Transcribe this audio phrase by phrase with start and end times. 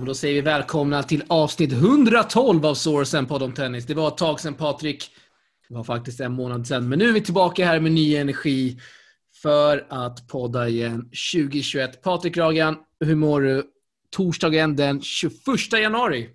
[0.00, 3.86] men då säger vi välkomna till avsnitt 112 av Sourcen på om tennis.
[3.86, 5.10] Det var ett tag sedan Patrik.
[5.68, 6.88] Det var faktiskt en månad sedan.
[6.88, 8.78] Men nu är vi tillbaka här med ny energi
[9.42, 12.02] för att podda igen 2021.
[12.02, 13.64] Patrik Ragan, hur mår du?
[14.10, 15.36] Torsdagen den 21
[15.72, 16.30] januari.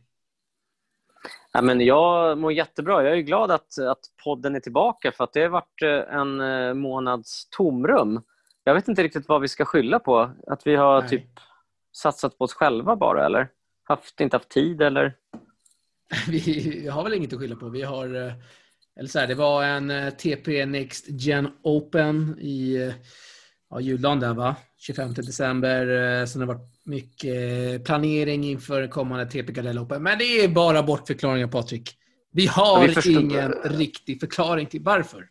[1.54, 3.04] Ja, men jag mår jättebra.
[3.04, 6.42] Jag är glad att, att podden är tillbaka för att det har varit eh, en
[6.42, 8.22] eh, månads tomrum.
[8.64, 10.32] Jag vet inte riktigt vad vi ska skylla på.
[10.48, 11.10] Att vi har Nej.
[11.10, 11.26] typ
[11.96, 13.50] satsat på oss själva bara eller?
[13.88, 15.14] Haft, inte haft tid eller?
[16.28, 17.70] Vi har väl inget att skylla på.
[17.70, 18.34] Vi har, eh,
[19.00, 22.92] eller så här, det var en TP Next Gen Open i
[23.70, 24.56] ja, juldagen där va?
[24.78, 26.26] 25 december.
[26.26, 30.04] Sen har det varit mycket planering inför kommande TP Gardell Open.
[30.04, 31.92] Men det är bara bortförklaringar Patrik.
[32.32, 33.22] Vi har vi förstår...
[33.22, 35.28] ingen riktig förklaring till varför.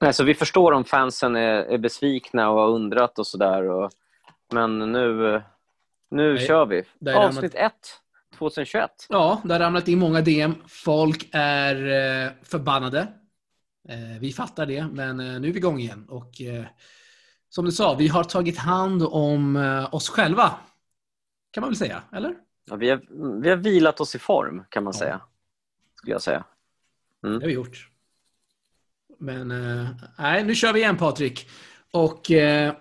[0.00, 3.90] Nej, så vi förstår om fansen är, är besvikna och har undrat och sådär.
[4.52, 5.42] Men nu,
[6.10, 6.84] nu Nej, kör vi.
[7.14, 7.72] Avsnitt 1,
[8.38, 9.06] 2021.
[9.08, 10.54] Ja, det har ramlat in många DM.
[10.68, 13.00] Folk är eh, förbannade.
[13.88, 16.06] Eh, vi fattar det, men eh, nu är vi igång igen.
[16.08, 16.30] Och
[17.48, 19.56] som du sa, vi har tagit hand om
[19.92, 20.54] oss själva.
[21.50, 22.34] Kan man väl säga, eller?
[22.70, 23.02] Ja, vi, har,
[23.42, 24.98] vi har vilat oss i form, kan man ja.
[24.98, 25.20] säga.
[25.94, 26.44] Skulle jag säga.
[27.24, 27.38] Mm.
[27.38, 27.88] Det har vi gjort.
[29.18, 29.48] Men
[30.18, 31.48] nej, nu kör vi igen Patrik.
[31.90, 32.74] Och eh,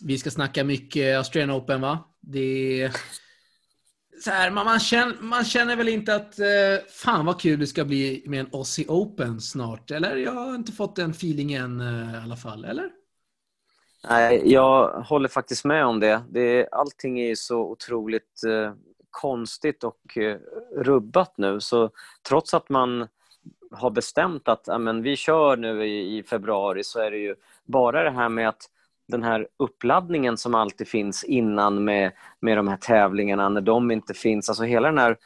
[0.00, 2.07] vi ska snacka mycket Australian Open va?
[2.30, 2.92] Det är,
[4.24, 6.46] så här, man, man, känner, man känner väl inte att eh,
[6.90, 9.90] fan vad kul det ska bli med en Aussie Open snart.
[9.90, 10.16] Eller?
[10.16, 12.64] Jag har inte fått den feelingen eh, i alla fall.
[12.64, 12.90] Eller?
[14.08, 16.22] Nej, jag håller faktiskt med om det.
[16.30, 18.74] det allting är så otroligt eh,
[19.10, 20.38] konstigt och eh,
[20.76, 21.60] rubbat nu.
[21.60, 21.90] Så
[22.28, 23.08] trots att man
[23.70, 28.02] har bestämt att amen, vi kör nu i, i, februari så är det ju bara
[28.02, 28.70] det här med att
[29.08, 34.14] den här uppladdningen som alltid finns innan med, med de här tävlingarna, när de inte
[34.14, 34.48] finns.
[34.48, 35.16] Alltså hela den här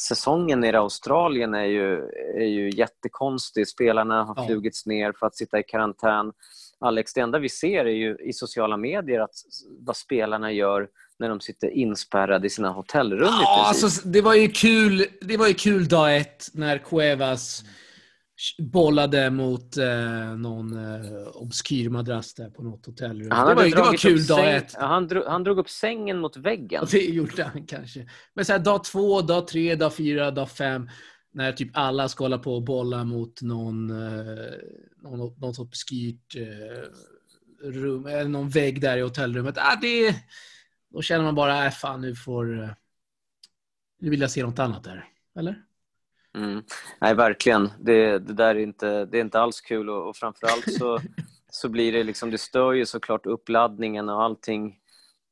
[0.00, 3.68] säsongen i Australien är ju, är ju jättekonstig.
[3.68, 4.46] Spelarna har ja.
[4.46, 6.32] flugits ner för att sitta i karantän.
[6.80, 9.34] Alex, det enda vi ser är ju i sociala medier att
[9.80, 10.88] vad spelarna gör
[11.18, 13.28] när de sitter inspärrade i sina hotellrum.
[13.40, 17.74] Ja, alltså, det, var ju kul, det var ju kul dag ett när Cuevas mm
[18.58, 23.30] bollade mot eh, någon eh, obskyr madrass där på något hotellrum.
[23.30, 24.72] Han det var, det var kul dag ett.
[24.74, 26.80] Ja, han, drog, han drog upp sängen mot väggen.
[26.82, 28.08] Ja, det gjorde han kanske.
[28.34, 30.88] Men så här, dag två, dag tre, dag fyra, dag fem.
[31.32, 34.52] När typ alla ska hålla på och bolla mot någon, eh,
[35.02, 36.90] någon, något obskyrt eh,
[37.70, 39.58] rum, eller någon vägg där i hotellrummet.
[39.58, 40.14] Ah, det,
[40.92, 42.62] då känner man bara, äh, fan nu får...
[42.62, 42.70] Eh,
[44.00, 45.04] nu vill jag se något annat där.
[45.38, 45.62] Eller?
[46.36, 46.62] Mm.
[47.00, 47.70] Nej, verkligen.
[47.80, 50.98] Det, det, där är inte, det är inte alls kul och, och framförallt så,
[51.50, 54.76] så blir det liksom, det stör ju såklart uppladdningen och allting.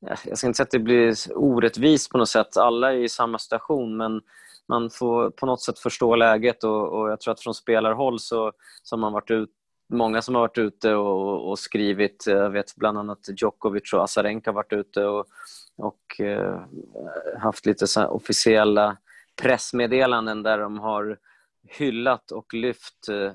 [0.01, 2.57] Jag ska inte säga att det blir orättvist på något sätt.
[2.57, 4.21] Alla är i samma situation men
[4.69, 8.53] man får på något sätt förstå läget och, och jag tror att från spelarhåll så,
[8.83, 9.51] så har man varit ut,
[9.93, 14.51] många som har varit ute och, och, skrivit, jag vet bland annat Djokovic och Azarenka
[14.51, 15.27] har varit ute och,
[15.77, 16.61] och eh,
[17.39, 18.97] haft lite så officiella
[19.43, 21.19] pressmeddelanden där de har
[21.79, 23.33] hyllat och lyft eh,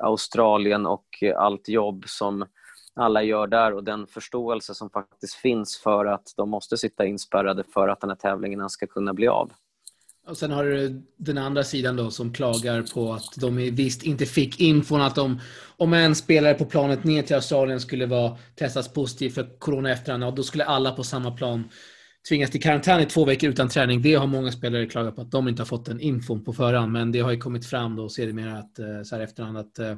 [0.00, 2.46] Australien och allt jobb som
[2.94, 7.64] alla gör där och den förståelse som faktiskt finns för att de måste sitta inspärrade
[7.74, 9.52] för att den här tävlingen ska kunna bli av.
[10.26, 14.26] Och sen har du den andra sidan då som klagar på att de visst inte
[14.26, 15.40] fick infon att de,
[15.76, 20.36] om en spelare på planet ner till Australien skulle vara testas positiv för corona efterhand,
[20.36, 21.70] då skulle alla på samma plan
[22.28, 24.02] tvingas till karantän i två veckor utan träning.
[24.02, 26.92] Det har många spelare klagat på att de inte har fått den infon på förhand.
[26.92, 29.96] Men det har ju kommit fram då sedermera att, eh, så här efterhand att eh,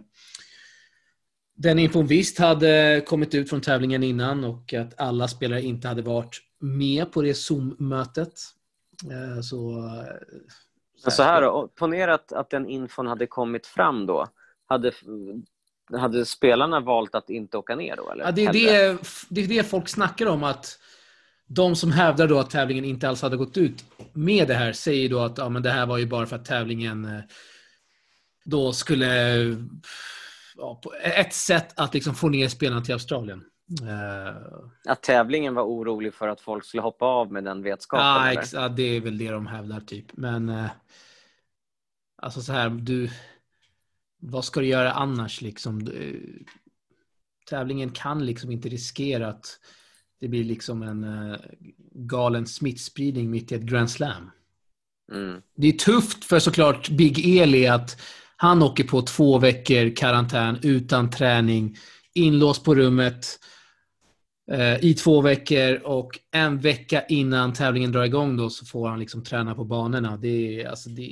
[1.54, 6.02] den infon visst hade kommit ut från tävlingen innan och att alla spelare inte hade
[6.02, 8.32] varit med på det Zoom-mötet.
[9.10, 9.90] Eh, så,
[10.96, 14.26] så, så här då, ponera att, att den infon hade kommit fram då.
[14.66, 14.92] Hade,
[15.92, 18.10] hade spelarna valt att inte åka ner då?
[18.10, 18.24] Eller?
[18.24, 18.98] Ja, det, är det,
[19.28, 20.44] det är det folk snackar om.
[20.44, 20.78] att
[21.46, 25.08] de som hävdar då att tävlingen inte alls hade gått ut med det här säger
[25.08, 27.20] då att ja, men det här var ju bara för att tävlingen eh,
[28.44, 29.06] då skulle...
[30.56, 33.44] Ja, på ett sätt att liksom få ner spelarna till Australien.
[33.82, 34.36] Uh,
[34.88, 38.06] att tävlingen var orolig för att folk skulle hoppa av med den vetskapen?
[38.06, 40.06] Ja, ex- ja det är väl det de hävdar typ.
[40.12, 40.70] Men uh,
[42.16, 43.10] alltså så här, du...
[44.18, 45.84] Vad ska du göra annars liksom?
[45.84, 46.44] Du,
[47.46, 49.58] tävlingen kan liksom inte riskera att
[50.22, 51.36] det blir liksom en uh,
[51.94, 54.30] galen smittspridning mitt i ett Grand Slam.
[55.12, 55.42] Mm.
[55.56, 58.00] Det är tufft för såklart Big Eli att
[58.36, 61.76] han åker på två veckor karantän utan träning,
[62.14, 63.38] inlåst på rummet.
[64.52, 69.00] eh, i två veckor och en vecka innan tävlingen drar igång då så får han
[69.00, 70.16] liksom träna på banorna.
[70.16, 71.02] Det är, alltså, det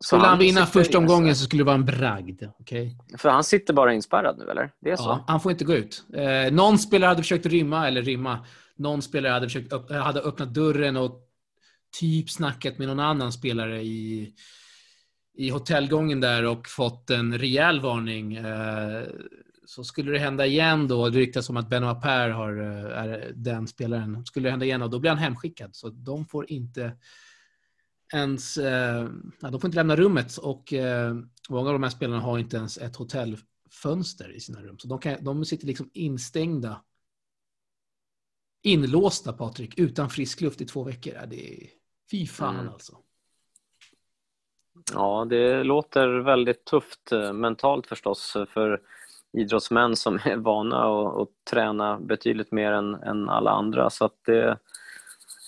[0.00, 2.42] skulle han, vinna första omgången så skulle det vara en bragd.
[2.58, 2.90] Okay?
[3.18, 4.70] För han sitter bara inspärrad nu, eller?
[4.80, 5.02] Det är så?
[5.02, 6.04] Ja, han får inte gå ut.
[6.14, 8.46] Eh, någon spelare hade försökt rymma, eller rymma.
[8.76, 11.20] Någon spelare hade, försökt, hade öppnat dörren och
[12.00, 14.32] typ snackat med någon annan spelare i,
[15.36, 18.36] i hotellgången där och fått en rejäl varning.
[18.36, 19.02] Eh,
[19.66, 23.32] så skulle det hända igen då, det ryktas om att Benoit Per har, eh, är
[23.34, 25.76] den spelaren, skulle det hända igen och då blir han hemskickad.
[25.76, 26.92] Så de får inte
[28.12, 29.08] ens, eh,
[29.40, 31.14] de får inte lämna rummet och eh,
[31.48, 34.78] många av de här spelarna har inte ens ett hotellfönster i sina rum.
[34.78, 36.80] Så de, kan, de sitter liksom instängda,
[38.62, 41.12] inlåsta Patrik, utan frisk luft i två veckor.
[41.26, 41.68] Det är,
[42.10, 42.72] fy fan mm.
[42.72, 42.98] alltså.
[44.92, 48.80] Ja, det låter väldigt tufft eh, mentalt förstås för
[49.32, 53.90] idrottsmän som är vana att, att träna betydligt mer än, än alla andra.
[53.90, 54.58] Så att det,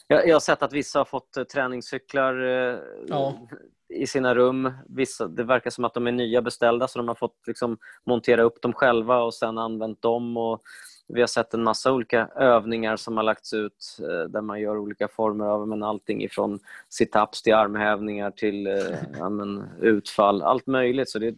[0.09, 3.49] jag, jag har sett att vissa har fått eh, träningscyklar eh, ja.
[3.89, 4.73] i sina rum.
[4.89, 8.43] Vissa, det verkar som att de är nya beställda så de har fått liksom, montera
[8.43, 10.37] upp dem själva och sen använt dem.
[10.37, 10.63] Och
[11.09, 14.79] vi har sett en massa olika övningar som har lagts ut eh, där man gör
[14.79, 16.59] olika former av men allting ifrån
[16.89, 18.67] situps till armhävningar till
[19.19, 21.11] ja, men, utfall, allt möjligt.
[21.11, 21.35] Så det är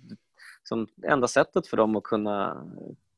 [0.58, 2.66] liksom, enda sättet för dem att kunna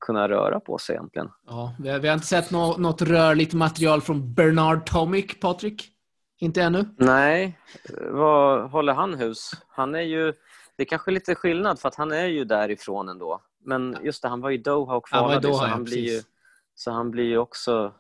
[0.00, 1.28] kunna röra på sig egentligen.
[1.46, 5.88] Ja, vi har, vi har inte sett något, något rörligt material från Bernard Tomic, Patrik?
[6.38, 6.84] Inte ännu?
[6.96, 7.58] Nej,
[8.10, 9.50] var håller han hus?
[9.68, 10.32] Han är ju,
[10.76, 13.40] det är kanske lite skillnad för att han är ju därifrån ändå.
[13.64, 16.22] Men just det, han var i Doha och kvalade, Doha, så, han ja, blir ju,
[16.74, 17.92] så han blir ju också...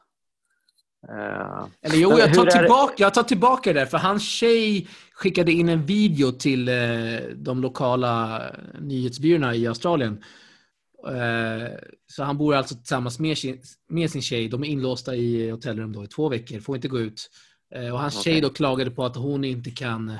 [1.08, 1.66] Uh...
[1.82, 5.86] Eller jo, jag tar, tillbaka, jag tar tillbaka det, för hans tjej skickade in en
[5.86, 8.42] video till uh, de lokala
[8.80, 10.24] nyhetsbyråerna i Australien Eh,
[12.06, 14.48] så han bor alltså tillsammans med sin, med sin tjej.
[14.48, 17.30] De är inlåsta i hotellrum då i två veckor, får inte gå ut.
[17.74, 18.32] Eh, och hans okay.
[18.32, 20.18] tjej då klagade på att hon inte kan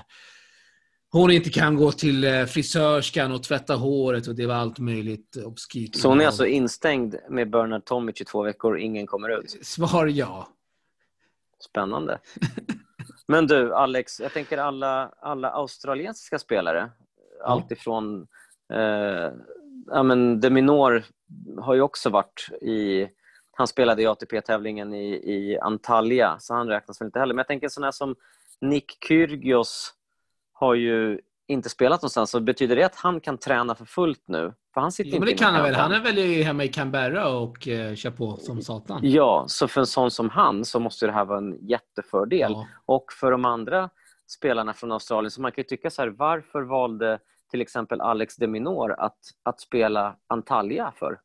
[1.12, 5.37] hon inte kan gå till eh, frisörskan och tvätta håret och det var allt möjligt
[5.37, 5.97] obskyrt.
[5.97, 9.67] Så hon är alltså instängd med Bernard Tomic i två veckor och ingen kommer ut?
[9.67, 10.49] Svar ja.
[11.69, 12.19] Spännande.
[13.29, 16.91] Men du, Alex, jag tänker alla, alla australiensiska spelare,
[17.38, 17.44] ja.
[17.44, 18.27] alltifrån
[18.73, 19.31] eh,
[19.91, 21.05] ja, men Deminor
[21.61, 23.09] har ju också varit i...
[23.53, 27.35] Han spelade i ATP-tävlingen i, i Antalya, så han räknas väl inte heller.
[27.35, 28.15] Men jag tänker sådana som
[28.61, 29.95] Nick Kyrgios
[30.53, 32.31] har ju inte spelat någonstans.
[32.31, 34.53] Så betyder det att han kan träna för fullt nu?
[34.75, 35.75] För han sitter ja, men det kan han väl.
[35.75, 39.01] Han är väl hemma i Canberra och uh, kör på som satan.
[39.03, 42.53] Ja, så för en sån som han så måste det här vara en jättefördel.
[42.53, 42.67] Ja.
[42.87, 43.91] Och för de andra
[44.27, 47.19] spelarna från Australien, så man kan ju tycka så här, varför valde
[47.50, 51.19] till exempel Alex de Minor att, att spela Antalya för?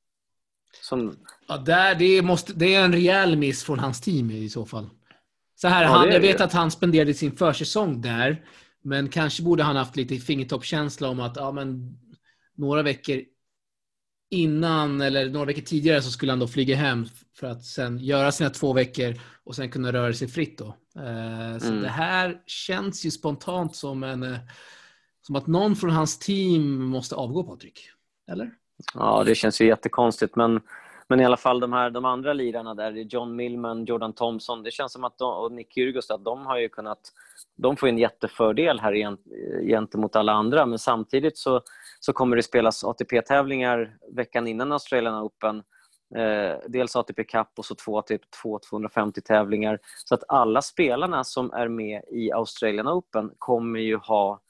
[0.81, 1.15] Som...
[1.47, 4.89] Ja, där, det, måste, det är en rejäl miss från hans team i så fall.
[5.55, 6.43] Så här, ja, han, jag vet det.
[6.43, 8.45] att han spenderade sin försäsong där,
[8.81, 11.97] men kanske borde han haft lite fingertoppkänsla om att ja, men,
[12.55, 13.21] några veckor
[14.29, 17.05] innan eller några veckor tidigare så skulle han då flyga hem
[17.39, 19.13] för att sen göra sina två veckor
[19.43, 20.57] och sen kunna röra sig fritt.
[20.57, 20.67] Då.
[20.95, 21.81] Eh, så mm.
[21.81, 24.39] det här känns ju spontant som en eh,
[25.25, 27.79] som att någon från hans team måste avgå, Patrik.
[28.31, 28.51] Eller?
[28.93, 30.35] Ja, det känns ju jättekonstigt.
[30.35, 30.61] Men,
[31.07, 34.71] men i alla fall de, här, de andra lirarna där, John Millman, Jordan Thompson, det
[34.71, 36.99] känns som att de, och Nick Kyrgios, att de har ju kunnat...
[37.57, 39.17] De får en jättefördel här
[39.67, 41.61] gentemot alla andra, men samtidigt så,
[41.99, 45.63] så kommer det spelas ATP-tävlingar veckan innan Australian Open.
[46.15, 49.79] Eh, dels ATP Cup och så två, typ, två 250 tävlingar.
[50.05, 54.41] Så att alla spelarna som är med i Australian Open kommer ju ha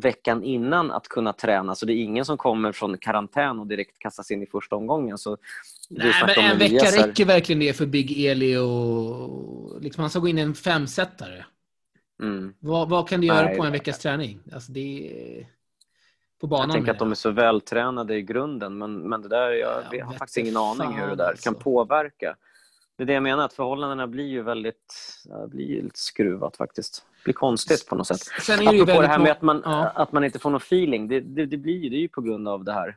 [0.00, 1.74] veckan innan att kunna träna.
[1.74, 5.18] Så det är ingen som kommer från karantän och direkt kastas in i första omgången.
[5.18, 5.36] Så
[5.90, 7.06] Nej, men en vecka här...
[7.06, 9.82] räcker verkligen det för Big Eli och...
[9.82, 11.46] Liksom, han ska gå in i en femsetare.
[12.22, 12.54] Mm.
[12.58, 14.38] Vad, vad, kan du göra Nej, på en veckas träning?
[14.52, 15.46] Alltså det är...
[16.40, 19.50] På banan jag tänker att de är så vältränade i grunden, men, men det där,
[19.50, 21.44] jag, ja, jag har faktiskt ingen aning hur det där alltså.
[21.44, 22.36] kan påverka.
[22.96, 24.94] Det är det jag menar, att förhållandena blir ju väldigt
[25.48, 28.20] blir lite skruvat faktiskt blir konstigt på något sätt.
[28.20, 29.88] Sen är det Apropå det här med att man, ja.
[29.88, 31.08] att man inte får någon feeling.
[31.08, 32.96] Det, det, det, blir det ju på grund av det här.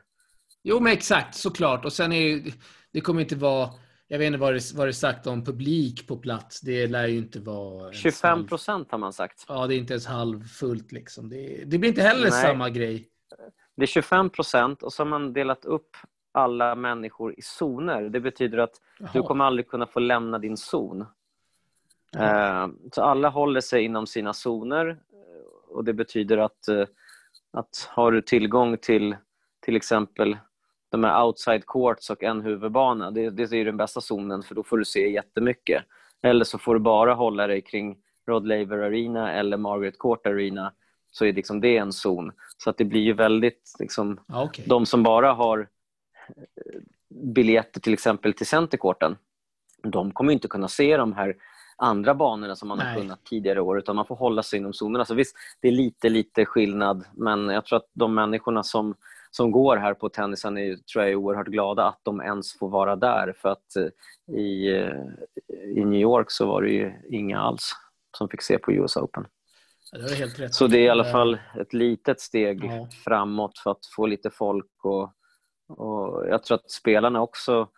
[0.62, 1.34] Jo, men exakt.
[1.34, 1.84] Såklart.
[1.84, 2.52] Och sen är det,
[2.92, 3.70] det kommer inte vara...
[4.08, 6.60] Jag vet inte vad det, vad det är sagt om publik på plats.
[6.60, 7.92] Det lär ju inte vara...
[7.92, 9.44] 25 procent har man sagt.
[9.48, 10.92] Ja, det är inte ens halvfullt.
[10.92, 11.28] Liksom.
[11.28, 12.42] Det, det blir inte heller Nej.
[12.42, 13.08] samma grej.
[13.76, 15.96] Det är 25 procent och så har man delat upp
[16.32, 18.02] alla människor i zoner.
[18.02, 19.10] Det betyder att Jaha.
[19.12, 21.06] du kommer aldrig kunna få lämna din zon.
[22.16, 22.78] Mm.
[22.92, 24.98] Så alla håller sig inom sina zoner
[25.68, 26.84] och det betyder att, eh,
[27.50, 29.16] att har du tillgång till
[29.60, 30.36] till exempel
[30.90, 33.10] de här outside courts och en huvudbana.
[33.10, 35.84] Det, det är den bästa zonen för då får du se jättemycket.
[36.22, 40.72] Eller så får du bara hålla dig kring Rod Laver Arena eller Margaret Court Arena
[41.10, 42.32] så är liksom det en zon.
[42.56, 43.76] Så att det blir ju väldigt...
[43.78, 44.64] Liksom, okay.
[44.68, 45.66] De som bara har eh,
[47.10, 49.16] biljetter till exempel till Centercourten,
[49.82, 51.36] de kommer inte kunna se de här
[51.76, 52.86] andra banorna som man Nej.
[52.86, 55.04] har kunnat tidigare år utan man får hålla sig inom zonerna.
[55.04, 58.94] Så visst, det är lite, lite skillnad men jag tror att de människorna som,
[59.30, 62.68] som går här på tennisen är, tror jag är oerhört glada att de ens får
[62.68, 64.92] vara där för att eh, i, eh,
[65.76, 67.72] i New York så var det ju inga alls
[68.16, 69.26] som fick se på US Open.
[69.92, 69.98] Ja,
[70.38, 70.54] det.
[70.54, 72.88] Så det är i alla fall ett litet steg ja.
[73.04, 75.12] framåt för att få lite folk och,
[75.68, 77.68] och jag tror att spelarna också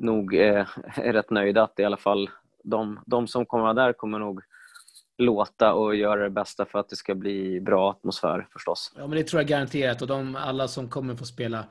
[0.00, 2.30] nog är, är rätt nöjda att i alla fall
[2.64, 4.42] de, de som kommer vara där kommer nog
[5.18, 8.92] låta och göra det bästa för att det ska bli bra atmosfär förstås.
[8.96, 11.64] Ja, men det tror jag garanterat och de, alla som kommer få spela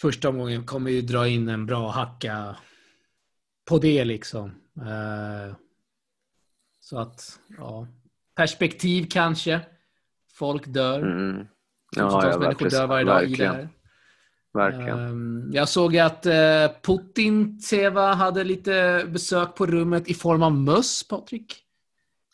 [0.00, 2.56] första omgången kommer ju dra in en bra hacka
[3.68, 4.48] på det liksom.
[4.78, 5.54] Uh,
[6.80, 7.86] så att, ja.
[8.36, 9.60] Perspektiv kanske.
[10.32, 10.98] Folk dör.
[11.02, 11.46] Mm.
[11.96, 13.68] Ja, ja, människor dör varje dag i det här.
[14.54, 14.98] Verkligen.
[14.98, 16.32] Um, jag såg att uh,
[16.82, 21.56] Putin Seva hade lite besök på rummet i form av möss, Patrik.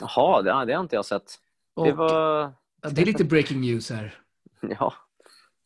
[0.00, 1.34] Jaha, det, det har inte jag sett.
[1.74, 2.52] Och, det, var...
[2.90, 4.14] det är lite breaking news här.
[4.78, 4.94] Ja.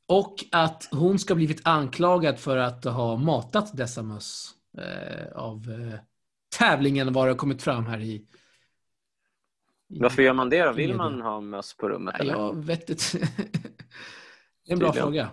[0.07, 5.99] Och att hon ska blivit anklagad för att ha matat dessa möss eh, av eh,
[6.59, 8.27] tävlingen var det kommit fram här i
[9.89, 10.73] varför gör man det då?
[10.73, 12.21] Vill man ha möss på rummet?
[12.21, 12.33] Eller?
[12.33, 13.03] Jag vet inte.
[14.67, 14.95] det är en bra Tydligen.
[14.95, 15.31] fråga.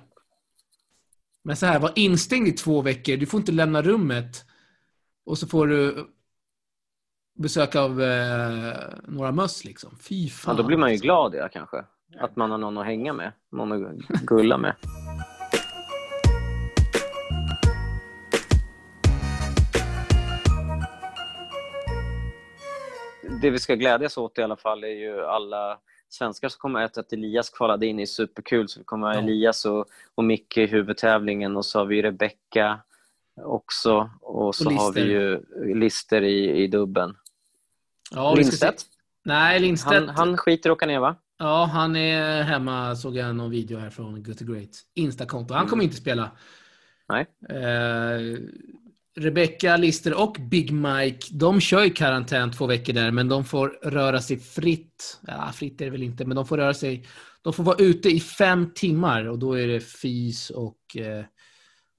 [1.43, 3.17] Men så här, var instängd i två veckor.
[3.17, 4.45] Du får inte lämna rummet.
[5.25, 6.07] Och så får du
[7.33, 9.97] besök av eh, några möss liksom.
[9.97, 10.55] Fy fan.
[10.55, 11.85] Ja, då blir man ju glad ja, kanske.
[12.19, 13.31] Att man har någon att hänga med.
[13.51, 14.75] Någon att gulla med.
[23.41, 25.79] det vi ska glädjas åt i alla fall är ju alla
[26.13, 28.69] svenskar som kommer att, att Elias kvalade in är superkul.
[28.69, 32.79] Så vi kommer ha Elias och, och Micke i huvudtävlingen och så har vi Rebecka
[33.35, 35.41] också och så och har vi ju
[35.75, 37.17] Lister i, i dubben.
[38.11, 38.85] Ja, Lindstedt?
[39.23, 40.07] Nej, Lindstedt.
[40.07, 41.15] Han, han skiter i att åka ner va?
[41.37, 44.69] Ja, han är hemma såg jag någon video här från Good Great.
[44.93, 45.53] Instakonto.
[45.53, 45.89] Han kommer mm.
[45.89, 46.31] inte spela.
[47.09, 47.25] Nej.
[47.49, 48.37] Eh,
[49.15, 53.67] Rebecca, Lister och Big Mike, de kör ju karantän två veckor där, men de får
[53.83, 55.19] röra sig fritt.
[55.27, 57.05] Ja, fritt är det väl inte, men de får röra sig.
[57.41, 61.25] De får vara ute i fem timmar och då är det fys och eh,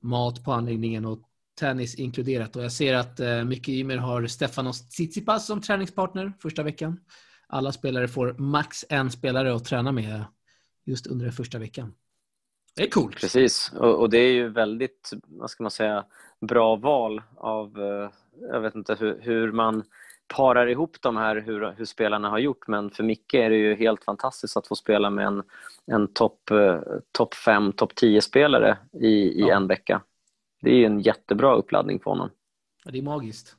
[0.02, 1.22] mat på anläggningen och
[1.60, 2.56] tennis inkluderat.
[2.56, 7.00] Och jag ser att eh, Micke Ymer har Stefanos Tsitsipas som träningspartner första veckan.
[7.48, 10.24] Alla spelare får max en spelare att träna med
[10.84, 11.94] just under den första veckan.
[12.76, 13.20] Det är coolt.
[13.20, 16.04] Precis, och, och, det är ju väldigt, vad ska man säga,
[16.46, 18.10] bra val av, eh,
[18.52, 19.84] jag vet inte hur, hur man
[20.36, 23.74] parar ihop de här, hur, hur, spelarna har gjort, men för Micke är det ju
[23.74, 25.42] helt fantastiskt att få spela med en,
[25.86, 26.80] en topp eh,
[27.12, 29.56] top 5, topp 10-spelare i, i ja.
[29.56, 30.02] en vecka.
[30.62, 32.30] Det är ju en jättebra uppladdning för honom.
[32.84, 33.56] Ja, det är magiskt.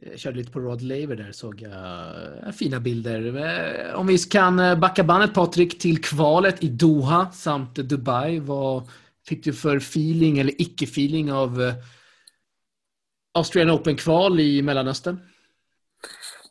[0.00, 3.36] Jag körde lite på Rod Laver där, såg jag fina bilder.
[3.36, 8.38] Eh, om vi kan backa bandet Patrik till kvalet i Doha samt Dubai.
[8.38, 8.82] Vad
[9.28, 11.74] fick du för feeling eller icke-feeling av eh,
[13.34, 15.18] Australian Open-kval i Mellanöstern?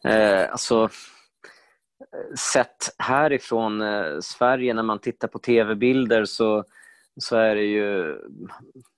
[0.04, 0.90] Eh, alltså,
[2.54, 6.64] sett härifrån eh, Sverige när man tittar på tv-bilder så,
[7.18, 8.18] så är det ju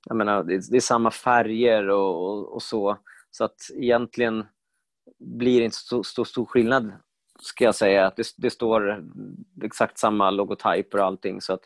[0.05, 2.97] jag menar, det, det är samma färger och, och, och, så.
[3.31, 4.45] Så att egentligen
[5.19, 6.91] blir det inte så, så stor skillnad
[7.39, 8.05] ska jag säga.
[8.05, 9.03] att det, det, står
[9.63, 11.41] exakt samma logotyper och allting.
[11.41, 11.61] Så att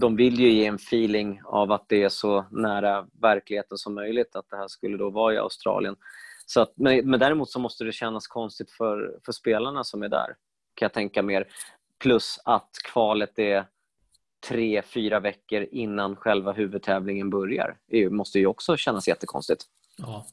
[0.00, 4.36] de vill ju ge en feeling av att det är så nära verkligheten som möjligt,
[4.36, 5.96] att det här skulle då vara i Australien.
[6.46, 10.08] Så att, men, men däremot så måste det kännas konstigt för, för spelarna som är
[10.08, 10.36] där,
[10.74, 11.46] kan jag tänka mer.
[11.98, 13.66] Plus att kvalet är
[14.48, 17.76] tre, fyra veckor innan själva huvudtävlingen börjar.
[17.86, 19.64] Det måste ju också kännas jättekonstigt.
[19.96, 20.26] Ja,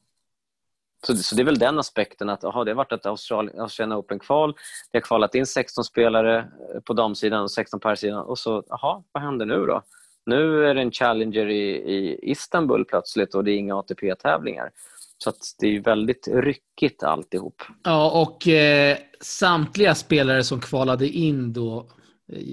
[1.05, 4.53] så, så det är väl den aspekten att aha, det har varit ett Australian Open-kval.
[4.91, 8.25] Det har kvalat in 16 spelare eh, på damsidan och 16 på herrsidan.
[8.25, 9.81] Och så, aha, vad händer nu då?
[10.25, 14.71] Nu är det en Challenger i, i Istanbul plötsligt och det är inga ATP-tävlingar.
[15.17, 17.63] Så det är väldigt ryckigt alltihop.
[17.83, 21.89] Ja, och eh, samtliga spelare som kvalade in då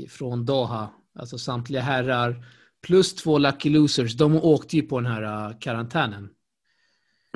[0.08, 2.44] från Doha, alltså samtliga herrar
[2.86, 6.30] plus två lucky losers, de åkte ju på den här uh, karantänen.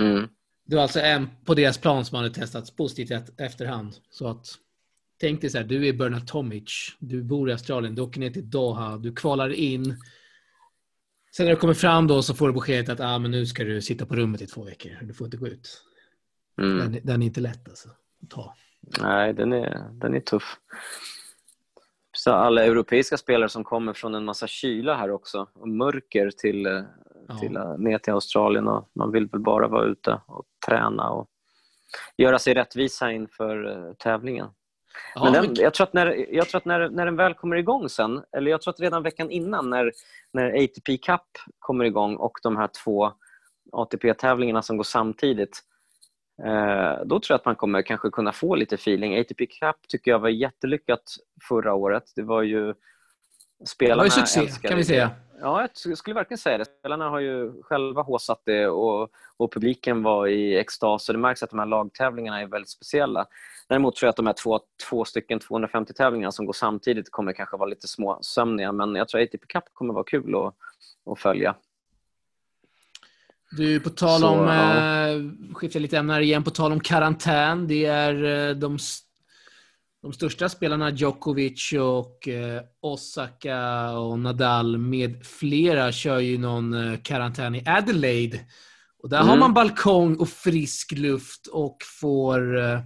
[0.01, 0.29] Mm.
[0.69, 3.97] Det var alltså en på deras plan som hade testats positivt efterhand.
[4.11, 4.47] Så att
[5.21, 8.31] tänk dig så här, du är Bernard Tomic, du bor i Australien, du åker ner
[8.31, 9.97] till Doha, du kvalar in
[11.31, 13.65] Sen när du kommer fram då så får du beskedet att ah, men nu ska
[13.65, 14.91] du sitta på rummet i två veckor.
[15.03, 15.83] Du får inte gå ut.
[16.61, 16.79] Mm.
[16.79, 17.89] Den, den är inte lätt alltså,
[18.23, 18.55] att ta.
[19.01, 20.57] Nej, den är, den är tuff.
[22.13, 26.67] Så alla europeiska spelare som kommer från en massa kyla här också och mörker till,
[27.29, 27.39] Ja.
[27.39, 31.29] till, eh, ner till Australien och man vill väl bara vara ute och träna och
[32.17, 34.47] göra sig rättvisa inför eh, tävlingen.
[35.15, 37.57] Ja, Men den, jag tror att, när, jag tror att när, när den väl kommer
[37.57, 39.93] igång sen, eller jag tror att redan veckan innan när,
[40.33, 41.21] när ATP Cup
[41.59, 43.13] kommer igång och de här två
[43.73, 45.63] ATP-tävlingarna som går samtidigt,
[46.45, 49.21] eh, då tror jag att man kommer kanske kunna få lite feeling.
[49.21, 51.03] ATP Cup tycker jag var jättelyckat
[51.49, 52.05] förra året.
[52.17, 54.85] Det var ju det spelarna var ju succé, kan vi det.
[54.85, 55.11] säga.
[55.41, 56.65] Ja, jag skulle verkligen säga det.
[56.65, 61.09] Spelarna har ju själva håsat det och, och publiken var i extas.
[61.09, 63.27] Och det märks att de här lagtävlingarna är väldigt speciella.
[63.69, 67.57] Däremot tror jag att de här två, två stycken 250-tävlingarna som går samtidigt kommer kanske
[67.57, 68.73] vara lite småsömniga.
[68.73, 70.55] Men jag tror att ATP Cup kommer vara kul att,
[71.13, 71.55] att följa.
[73.57, 75.09] Du, på tal Så, om, ja.
[75.09, 77.67] eh, skiftar lite ämne här igen, på tal om karantän.
[77.69, 79.01] Det är eh, de, s-
[80.03, 86.99] de största spelarna Djokovic och eh, Osaka och Nadal med flera kör ju någon eh,
[87.03, 88.41] karantän i Adelaide.
[89.03, 89.39] Och där har Mm.
[89.41, 92.81] man balkong och frisk luft och får eh,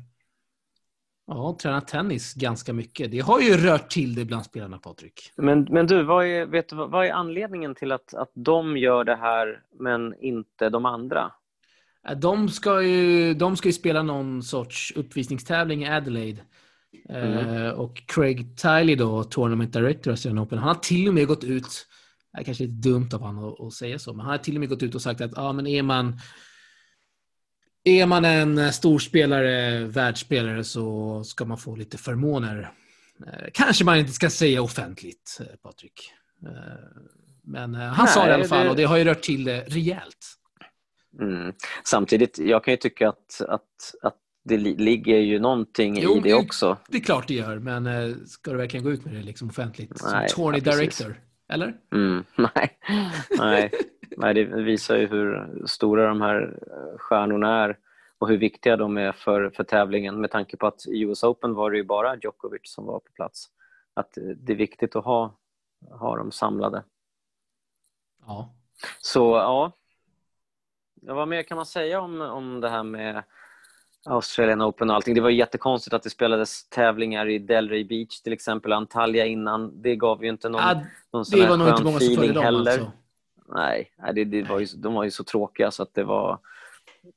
[1.26, 3.11] ja, träna tennis ganska mycket.
[3.11, 5.33] Det har ju rört till det bland spelarna, Patrik.
[5.37, 9.04] Men, men du, vad är, vet du, vad är anledningen till att, att de gör
[9.04, 11.33] det här men inte de andra?
[12.16, 16.40] De ska, ju, de ska ju spela någon sorts uppvisningstävling i Adelaide.
[17.08, 21.26] Eh, och Craig Tiley då, Tournament Director av Australian Open, han har till och med
[21.26, 21.87] gått ut,
[22.32, 24.61] det är kanske lite dumt av honom att, säga så, men han har till och
[24.61, 26.18] med gått ut och sagt att ah, men är man
[27.84, 32.72] är man en storspelare, världsspelare, så ska man få lite förmåner.
[33.26, 36.12] Eh, kanske man inte ska säga offentligt, eh, Patrik.
[36.46, 36.52] Eh,
[37.44, 39.44] men han sa det i alla Nej, fall det- och det har ju rört till
[39.44, 40.35] det rejält.
[41.20, 41.52] Mm.
[41.85, 46.20] Samtidigt, jag kan ju tycka att, att, att det li- ligger ju någonting Jo, i
[46.20, 46.76] det också.
[46.88, 49.48] Det är klart det gör, men eh, ska du verkligen gå ut med det liksom
[49.48, 49.98] offentligt?
[49.98, 50.98] Som Nej, Tourney ja, precis.
[50.98, 51.22] Director?
[51.48, 51.76] Eller?
[51.92, 52.24] Mm,
[52.55, 52.78] nej.
[53.38, 53.70] nej.
[54.16, 57.78] nej, det visar ju hur stora de här eh, stjärnorna är
[58.18, 61.55] och hur viktiga de är för, för tävlingen med tanke på att i US Open
[61.55, 63.46] var det ju bara Djokovic som var på plats.
[63.94, 65.38] Att eh, det är viktigt att ha,
[65.90, 66.85] ha dem samlade.
[68.26, 68.55] Ja.
[69.00, 69.72] Så ja,
[71.05, 73.22] Ja, vad mer kan man säga om, om det här med
[74.07, 75.15] Australian Open och allting?
[75.15, 79.83] Det var jättekonstigt att det spelades tävlingar i Delray Beach till exempel, Antalya innan.
[79.83, 80.81] Det gav ju inte någon, Ah,
[81.12, 82.71] någon sån här nog inte skön många feeling dem heller.
[82.73, 82.93] alltså.
[83.49, 86.38] Nej, det, det var ju, de var ju så tråkiga så att det var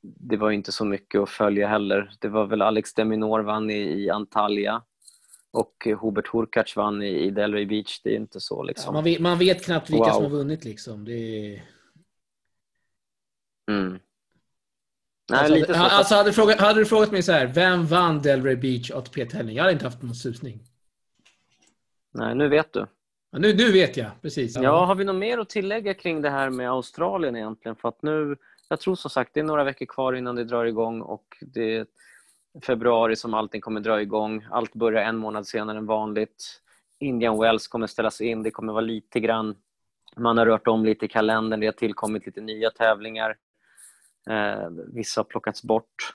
[0.02, 2.10] det var inte så mycket att följa heller.
[2.20, 4.82] Det var väl Alex Deminor vann i, i Antalya
[5.50, 8.00] och Hubert Hurkacz vann i, i Delray Beach.
[8.04, 8.94] Det är inte så Ja, liksom.
[8.94, 10.12] man, vet, man vet knappt vilka Wow.
[10.12, 11.04] som har vunnit liksom.
[11.04, 11.62] Det.
[13.70, 13.98] Mm.
[15.30, 15.80] Nej, alltså, lite så.
[15.80, 19.56] alltså, hade, du frågat, hade du frågat mig så här, vem vann Delray Beach ATP-tävling?
[19.56, 20.60] Jag hade inte haft någon susning.
[22.14, 22.86] Nej, nu vet du.
[23.30, 24.56] Ja, nu, nu vet jag, precis.
[24.56, 27.76] Ja, har vi något mer att tillägga kring det här med Australien egentligen?
[27.76, 28.36] För att nu,
[28.68, 31.76] jag tror som sagt det är några veckor kvar innan det drar igång och det
[31.76, 31.86] är
[32.62, 34.46] februari som allting kommer dra igång.
[34.50, 36.60] Allt börjar en månad senare än vanligt.
[36.98, 38.42] Indian Wells kommer ställas in.
[38.42, 39.56] Det kommer vara lite grann,
[40.16, 41.60] man har rört om lite i kalendern.
[41.60, 43.36] Det har tillkommit lite nya tävlingar.
[44.30, 46.14] Eh, vissa har plockats bort.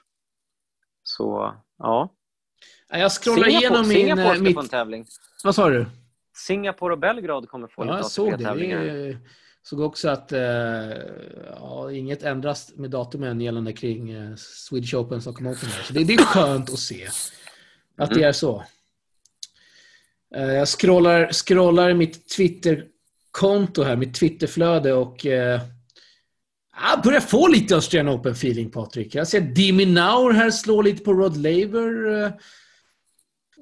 [1.04, 2.14] Så, ja.
[2.90, 3.98] Ja, Jag scrollar Singapore, igenom min...
[3.98, 4.54] Singapore eh, ska mitt...
[4.54, 5.06] få en tävling.
[5.44, 5.86] Vad sa du?
[6.36, 8.28] Singapore och Belgrad kommer få Ja, lite jag.
[8.34, 8.84] ATP-tävlingar.
[8.86, 9.18] det.
[9.64, 10.40] såg också att eh,
[11.50, 15.70] ja, inget ändras med datumen gällande kring eh, Swedish Open Stockholm Open.
[15.70, 15.84] här.
[15.84, 17.08] Så det, det är skönt att se
[17.98, 18.28] att det Mm.
[18.30, 18.64] är så.
[20.36, 25.62] Eh, jag scrollar, scrollar mitt Twitter-konto här, mitt Twitterflöde och eh,
[26.94, 29.16] jag börjar få lite Australian Open-feeling, Patrik.
[29.16, 32.24] Jag ser Dimi Naur här slå lite på Rod Laver.
[32.24, 32.32] eh.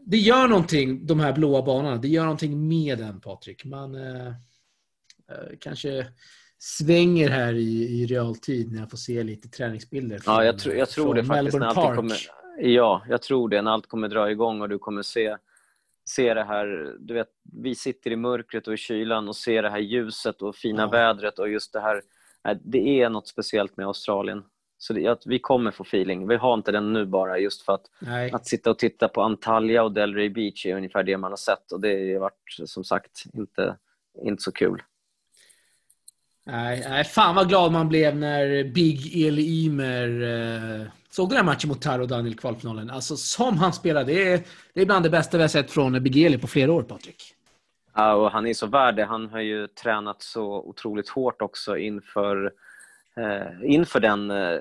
[0.06, 1.98] Det gör någonting, de här blåa banorna.
[1.98, 3.66] Det gör någonting med den, Patrik.
[3.66, 4.34] Man eh, eh,
[5.60, 6.08] kanske
[6.58, 10.16] svänger här i, i realtid när jag får se lite träningsbilder.
[10.16, 11.54] Ja, från- jag, tror- jag tror det faktiskt.
[11.54, 11.96] Melbourne Park.
[11.96, 12.18] kommer,
[12.60, 13.62] ja, jag tror det.
[13.62, 15.38] När allt kommer dra igång och du kommer se,
[16.10, 16.96] se det här.
[17.00, 17.30] Du vet,
[17.64, 20.90] vi sitter i mörkret och i kylan och ser det här ljuset och fina Ja.
[20.90, 22.02] vädret och just det här.
[22.46, 24.44] Nej, Det är något speciellt med Australien.
[24.78, 26.28] Så det, att vi kommer få feeling.
[26.28, 28.32] Vi har inte den nu bara just för att, Nej.
[28.32, 31.72] att sitta och titta på Antalya och Delray Beach är ungefär det man har sett
[31.72, 33.78] och det har varit som sagt inte,
[34.24, 34.82] inte så kul.
[36.46, 41.44] Nej, nej, fan vad glad man blev när Big Eli Ymer eh, såg den här
[41.44, 42.90] matchen mot Taro Daniel i kvalfinalen.
[42.90, 44.42] Alltså som han spelade, det är,
[44.74, 47.36] det är bland det bästa vi har sett från Big Eli på flera år, Patrik.
[48.00, 49.06] Ja, och han är så värd det.
[49.06, 52.52] Han har ju tränat så otroligt hårt också inför,
[53.18, 54.60] eh, inför den, eh,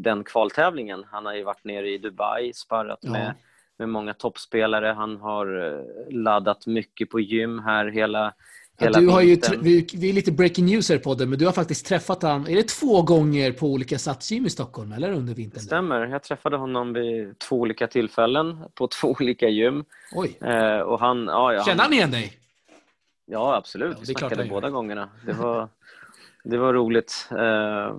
[0.00, 1.04] den kvaltävlingen.
[1.10, 3.10] Han har ju varit nere i Dubai, sparrat Ja.
[3.12, 3.34] med,
[3.78, 4.86] med många toppspelare.
[4.86, 8.34] Han har eh, laddat mycket på gym här hela,
[8.80, 11.44] Ja, du har ju, vi, vi är lite breaking news här på det, men du
[11.46, 15.34] har faktiskt träffat han, är det två gånger på olika satsgym i Stockholm, eller under
[15.34, 15.60] Det vintern?
[15.62, 16.06] stämmer.
[16.06, 19.84] Jag träffade honom vid två olika tillfällen på två olika gym.
[20.14, 20.38] Oj.
[20.40, 22.32] Eh, och han, ja, ja, Känner han igen dig?
[23.28, 23.96] Ja absolut.
[23.96, 25.08] Ja, Vi snackade båda gångerna.
[25.26, 25.68] Det var,
[26.44, 27.28] det var roligt.
[27.30, 27.96] Eh,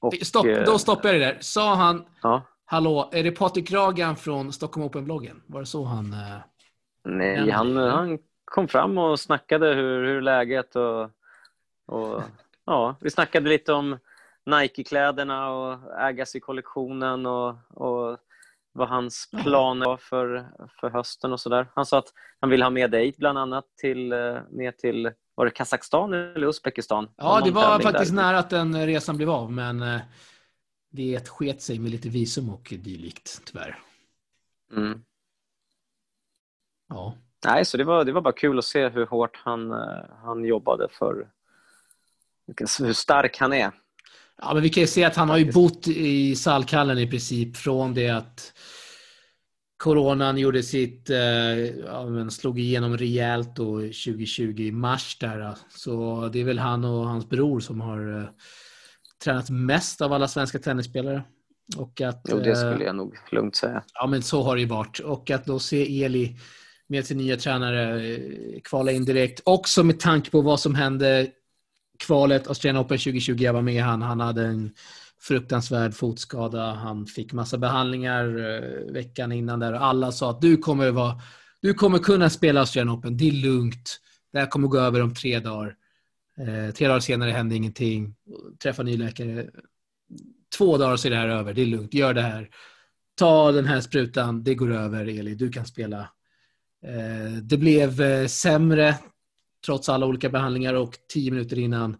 [0.00, 1.38] och, Stopp, eh, då stoppar jag det där.
[1.40, 2.42] Sa han, Ja.
[2.64, 5.42] hallå, är det Patrik Ragan från Stockholm Open-bloggen?
[5.46, 6.12] Var det så han...
[6.12, 6.36] eh,
[7.04, 11.02] Nej, han, han kom fram och snackade hur, hur läget och,
[11.86, 12.22] och
[12.66, 13.98] ja, vi snackade lite om
[14.46, 18.18] Nike-kläderna och Agassi-kollektionen och, och
[18.72, 21.68] vad hans planer var för, för hösten och sådär.
[21.74, 25.44] Han sa att han vill ha med dig bland annat till, eh, ner till var
[25.44, 27.08] det Kazakstan eller Uzbekistan?
[27.16, 28.22] Ja, det var faktiskt där.
[28.22, 30.00] nära att den resan blev av, men eh,
[30.90, 33.78] det sket sig med lite visum och dylikt, tyvärr.
[34.72, 35.04] Mm.
[36.88, 37.14] Ja.
[37.44, 40.44] Nej, så det var, det var bara kul att se hur hårt han, eh, han
[40.44, 41.28] jobbade för
[42.78, 43.72] hur stark han är.
[44.42, 47.56] Ja, men vi kan ju se att han har ju bott i Salkallen i princip
[47.56, 48.52] från det att
[49.76, 51.18] coronan gjorde sitt, eh,
[51.86, 55.54] ja, men slog igenom rejält då 2020 i mars där.
[55.68, 58.28] Så det är väl han och hans bror som har eh,
[59.24, 61.22] tränat mest av alla svenska tennisspelare.
[61.76, 63.82] Och att, Jo, det eh, skulle jag nog lugnt säga.
[63.94, 64.98] Ja, men så har det ju varit.
[64.98, 66.36] Och att då se Eli
[66.88, 68.20] med sin nya tränare eh,
[68.64, 69.40] kvala in direkt.
[69.44, 71.30] Också med tanke på vad som hände
[72.06, 73.36] kvalet Australian Open 2020.
[73.40, 74.02] Jag var med han.
[74.02, 74.70] Han hade en
[75.20, 76.72] fruktansvärd fotskada.
[76.72, 79.72] Han fick massa behandlingar eh, veckan innan där.
[79.72, 81.20] Alla sa att du kommer, vara,
[81.62, 83.16] du kommer kunna spela Australian Open.
[83.16, 84.00] Det är lugnt.
[84.32, 85.74] Det här kommer gå över om tre dagar.
[86.38, 88.14] Eh, tre dagar senare hände ingenting.
[88.62, 89.46] Träffa ny läkare.
[90.58, 91.54] Två dagar så är det här över.
[91.54, 91.94] Det är lugnt.
[91.94, 92.50] Gör det här
[93.20, 96.00] ta den här sprutan, det går över Eli, du kan spela.
[96.86, 98.94] Eh, det blev eh, sämre
[99.66, 101.96] trots alla olika behandlingar och tio minuter innan,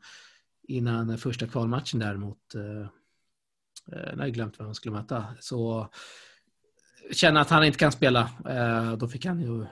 [0.63, 2.81] innan första kvalmatchen där mot, eh,
[3.97, 5.89] eh, jag har glömt vem han skulle möta, så
[7.13, 8.31] känna att han inte kan spela.
[8.49, 9.69] Eh, då fick han ju eh,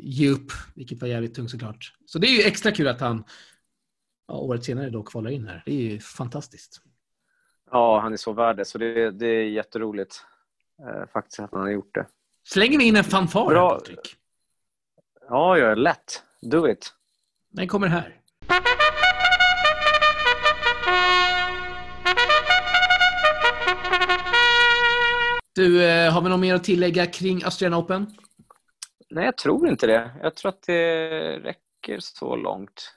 [0.00, 1.94] ge upp, vilket var jävligt tungt såklart.
[2.06, 3.24] Så det är ju extra kul att han
[4.28, 5.62] ja, året senare då kvalar in här.
[5.66, 6.80] Det är ju fantastiskt.
[7.70, 10.24] Ja, han är så värd det, så det, det är jätteroligt
[10.80, 12.06] eh, faktiskt att han har gjort det.
[12.44, 13.70] Slänger vi in en fanfar Bra.
[13.70, 14.16] Patrik?
[15.28, 16.22] Ja, ja, lätt.
[16.42, 16.94] Do it.
[17.58, 18.14] Den kommer här.
[25.54, 28.06] Du, eh, har vi något mer att tillägga kring Australian Open?
[29.10, 30.10] Nej, jag tror inte det.
[30.22, 32.94] Jag tror att det räcker så långt.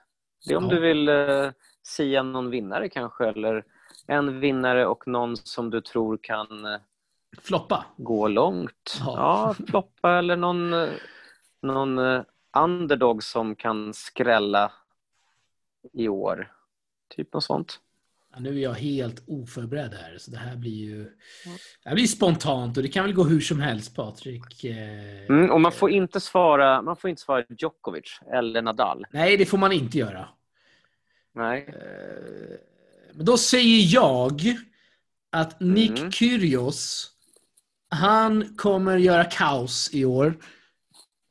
[0.47, 0.69] Det är om Ja.
[0.69, 1.49] du vill eh,
[1.83, 3.63] sia någon vinnare kanske, eller
[4.07, 6.79] en vinnare och någon som du tror kan eh,
[7.41, 7.85] Floppa?
[7.97, 8.97] gå långt.
[8.99, 9.55] Ja.
[9.57, 10.89] Ja, floppa eller någon, eh,
[11.61, 11.97] någon
[12.57, 14.71] underdog som kan skrälla
[15.93, 16.51] i år.
[17.15, 17.79] Typ något sånt.
[18.33, 21.03] Ja, nu är jag helt oförberedd här, så det här blir ju
[21.83, 24.63] det här blir spontant och det kan väl gå hur som helst, Patrik.
[24.63, 29.05] Eh, Mm, och man får inte svara, man får inte svara Djokovic eller Nadal.
[29.11, 30.29] Nej, det får man inte göra.
[31.33, 31.65] Nej.
[31.67, 32.57] Eh,
[33.13, 34.41] Men då säger jag
[35.31, 36.11] att Nick Mm.
[36.11, 37.11] Kyrgios,
[37.89, 40.37] han kommer göra kaos i år.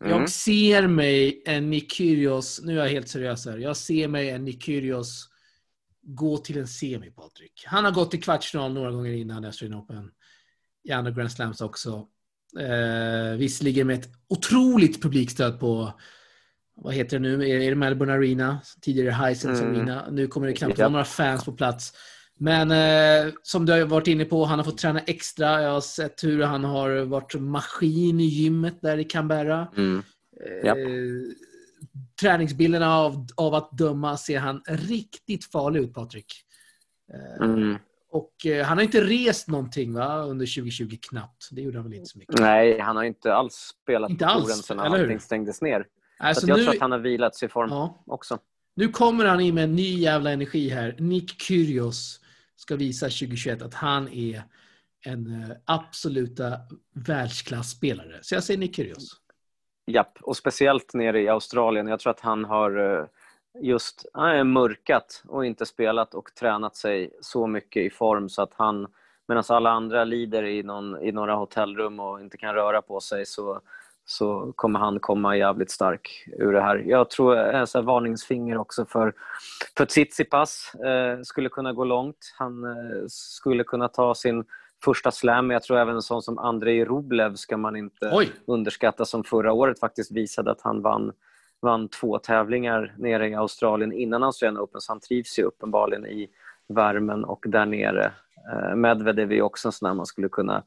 [0.05, 0.19] Mm.
[0.19, 4.31] Jag ser mig en Nick Kyrgios, nu är jag helt seriös här, jag ser mig
[4.31, 5.29] en Nick Kyrgios
[6.03, 7.65] gå till en semi, Patrik.
[7.67, 10.11] Han har gått till kvartsfinal några gånger innan Australian Open.
[10.85, 12.07] I andra Grand Slams också.
[12.59, 15.93] Eh, visserligen med ett otroligt publikstöd på,
[16.77, 18.61] vad heter det nu, är det Melbourne Arena?
[18.81, 19.77] Tidigare Hisense Mm.
[19.77, 20.11] Arena.
[20.11, 21.93] Nu kommer det knappt vara några fans på plats.
[22.43, 25.63] Men eh, som du har varit inne på, han har fått träna extra.
[25.63, 29.69] Jag har sett hur han har varit maskin i gymmet där i Canberra.
[29.77, 30.03] Mm.
[30.65, 30.79] Japp.
[30.79, 30.85] Eh,
[32.21, 36.27] träningsbilderna av, av att döma ser han riktigt farlig ut, Patrik.
[37.13, 37.79] Eh, Mm.
[38.13, 40.23] Och eh, han har inte rest någonting va?
[40.23, 41.49] under 2020 knappt.
[41.51, 42.39] Det gjorde han väl inte så mycket.
[42.41, 45.87] Nej, han har inte alls spelat Inte på alls, touren sedan allting stängdes ner.
[46.19, 48.39] Alltså, så jag nu, tror att han har vilat sig i form ja, också.
[48.77, 50.97] nu kommer han in med en ny jävla energi här.
[50.99, 52.20] Nick Kyrgios
[52.61, 54.43] ska visa 2021 att han är
[55.07, 56.53] en eh, absoluta
[56.95, 58.19] världsklasspelare.
[58.23, 59.21] Så jag säger Nick Kyrgios.
[59.87, 61.87] Japp, och speciellt nere i Australien.
[61.87, 63.07] Jag tror att han har eh,
[63.63, 68.43] just han är mörkat och inte spelat och tränat sig så mycket i form så
[68.43, 68.87] att han,
[69.29, 73.27] medan alla andra lider i, någon, i några hotellrum och inte kan röra på sig,
[73.27, 73.61] så,
[74.11, 76.77] så kommer han komma jävligt stark ur det här.
[76.77, 79.15] Jag tror en sån varningsfinger också för,
[79.77, 80.75] för Tsitsipas.
[80.75, 82.35] Eh, skulle kunna gå långt.
[82.39, 84.45] Han eh, skulle kunna ta sin
[84.85, 85.51] första slam.
[85.51, 88.33] Jag tror även en sån som Andrei Rublev ska man inte Oj.
[88.47, 91.13] underskatta som förra året faktiskt visade att han vann,
[91.63, 94.81] vann två tävlingar nere i Australien innan Australian Open.
[94.81, 96.29] Så han trivs ju uppenbarligen i
[96.69, 98.13] värmen och där nere.
[98.53, 100.63] Eh, Medvedev är också en sån där man skulle kunna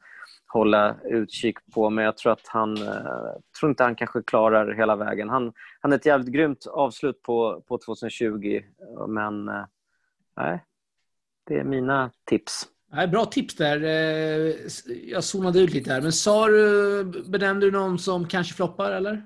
[0.54, 4.96] hålla utkik på, men jag tror att han eh, tror inte han kanske klarar hela
[4.96, 5.30] vägen.
[5.30, 8.62] Han, han är ett jävligt grymt avslut på, på 2020,
[9.08, 9.66] men eh,
[10.38, 10.64] nej,
[11.48, 12.68] det är mina tips.
[12.92, 13.84] Nej, bra tips där.
[13.84, 14.56] Eh,
[15.04, 16.02] Jag zonade ut lite här.
[16.02, 19.24] Men sa du, benämnde du någon som kanske floppar, eller?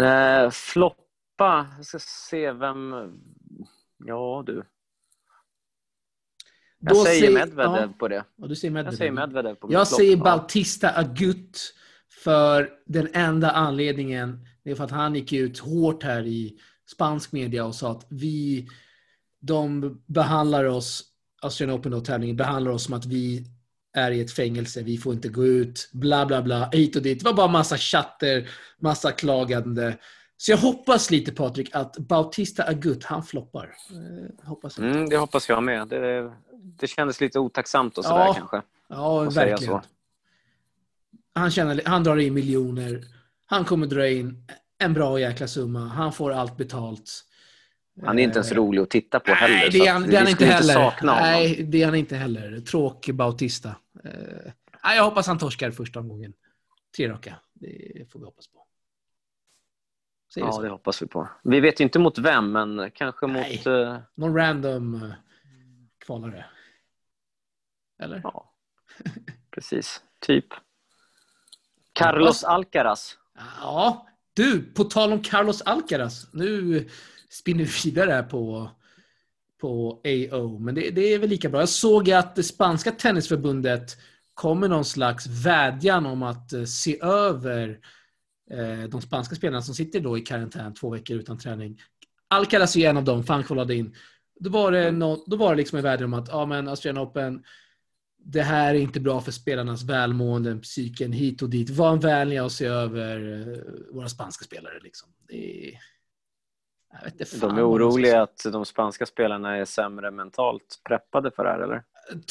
[0.00, 2.94] Eh, floppa, jag ska se vem...
[4.04, 4.62] Ja du.
[6.80, 7.92] Jag Då säger säg- Medvedev ja.
[7.98, 8.24] på det.
[8.36, 8.92] Ja, du säger Medvedev.
[8.92, 10.24] Jag säger Medvedev på Jag säger Ja.
[10.24, 11.74] Bautista Agut
[12.24, 16.58] för den enda anledningen är för att han gick ut hårt här i
[16.90, 18.68] spansk media och sa att vi,
[19.40, 21.04] de behandlar oss,
[21.42, 23.44] Australian Open tävlingen behandlar oss som att vi
[23.96, 27.18] är i ett fängelse, vi får inte gå ut, bla bla bla, hit och dit.
[27.18, 28.48] Det var bara massa chatter,
[28.80, 29.98] massa klagande.
[30.40, 33.74] Så jag hoppas lite Patrik att Bautista Agut, han floppar.
[33.90, 34.78] Eh, hoppas.
[34.78, 35.88] Mm, det hoppas jag med.
[35.88, 36.32] Det,
[36.80, 38.34] det kändes lite otacksamt och sådär Ja.
[38.34, 38.62] kanske.
[38.88, 39.80] Ja, verkligen.
[41.34, 43.04] Han, tjänar, han drar in miljoner.
[43.46, 44.44] Han kommer dra in
[44.78, 45.80] en bra jäkla summa.
[45.88, 47.24] Han får allt betalt.
[48.04, 49.54] Han är inte ens Eh, rolig att titta på heller.
[49.56, 50.74] Nej, det är han, det är han inte heller.
[50.74, 51.16] honom.
[51.16, 52.60] Nej, det är han inte heller.
[52.60, 53.68] Tråkig Bautista.
[54.04, 54.10] Eh,
[54.84, 56.32] nej, jag hoppas han torskar första omgången.
[56.96, 57.34] Tre raka.
[57.54, 58.58] Det får vi hoppas på.
[60.34, 61.28] Säger Ja, det hoppas vi på.
[61.42, 63.56] Vi vet ju inte mot vem, men kanske Nej.
[63.56, 63.66] mot...
[63.66, 65.10] eh, Någon random eh,
[66.06, 66.44] kvalare.
[68.02, 68.20] Eller?
[68.24, 68.52] ja,
[69.50, 70.02] precis.
[70.20, 70.46] Typ.
[71.92, 73.18] Carlos Alcaraz.
[73.60, 76.32] Ja, du, på tal om Carlos Alcaraz.
[76.32, 76.88] Nu
[77.30, 78.70] spinner vi vidare på,
[79.60, 80.00] på
[80.32, 81.60] AO, men det, det är väl lika bra.
[81.60, 83.96] Jag såg att det spanska tennisförbundet
[84.34, 87.78] kom med någon slags vädjan om att eh, se över
[88.88, 91.80] de spanska spelarna som sitter då i karantän två veckor utan träning.
[92.28, 93.94] Alcaraz är en av dem, för han kvalade in.
[94.40, 97.04] Då var det, nå- då var det liksom en vädjan om att ja, men Australian
[97.04, 97.44] Open,
[98.24, 101.70] det här är inte bra för spelarnas välmående, psyken hit och dit.
[101.70, 104.80] Var vänliga och se över eh, våra spanska spelare.
[104.82, 105.08] Liksom.
[105.28, 105.78] Det är...
[106.92, 111.30] Jag vet inte fan De är oroliga att de spanska spelarna är sämre mentalt preppade
[111.30, 111.82] för det här, eller?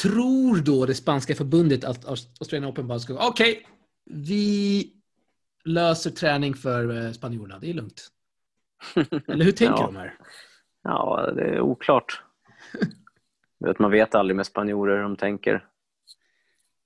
[0.01, 3.67] tror då det spanska förbundet att Australian Open bara ska okej,
[4.05, 4.93] vi
[5.67, 8.07] löser träning för eh, spanjorerna, det är lugnt.
[9.27, 9.85] Eller hur tänker Ja.
[9.85, 10.13] de här?
[10.83, 12.21] Ja, det är oklart.
[13.59, 15.65] Vet, man vet aldrig med spanjorer hur de tänker.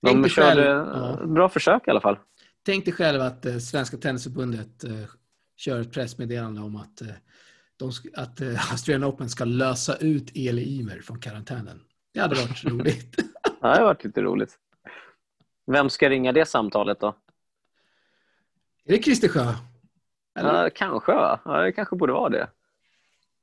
[0.05, 1.25] Tänk De dig körde själv- ja.
[1.25, 2.17] bra försök i alla fall.
[2.65, 4.91] Tänk dig själv att eh, Svenska Tennisförbundet eh,
[5.57, 7.07] kör ett pressmeddelande om att, eh,
[7.77, 11.81] de, att eh, Australian Open ska lösa ut Eli Ymer från karantänen.
[12.13, 13.15] Det hade varit roligt.
[13.43, 14.57] Ja, det har varit lite roligt.
[15.71, 17.15] Vem ska ringa det samtalet då?
[18.85, 19.53] Är det Christer Sjö?
[20.39, 20.63] Eller?
[20.63, 21.39] Ja, kanske, va?
[21.45, 22.49] Ja, det kanske borde vara det.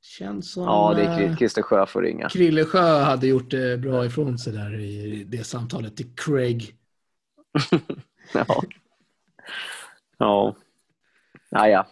[0.01, 2.29] Känns som Ja, det är eh, Christer Sjö får ringa.
[2.29, 6.75] Krille Sjö hade gjort det bra ifrån sig där i det samtalet till Craig.
[8.33, 8.45] Ja.
[10.17, 10.55] Ja.
[11.51, 11.87] Naja.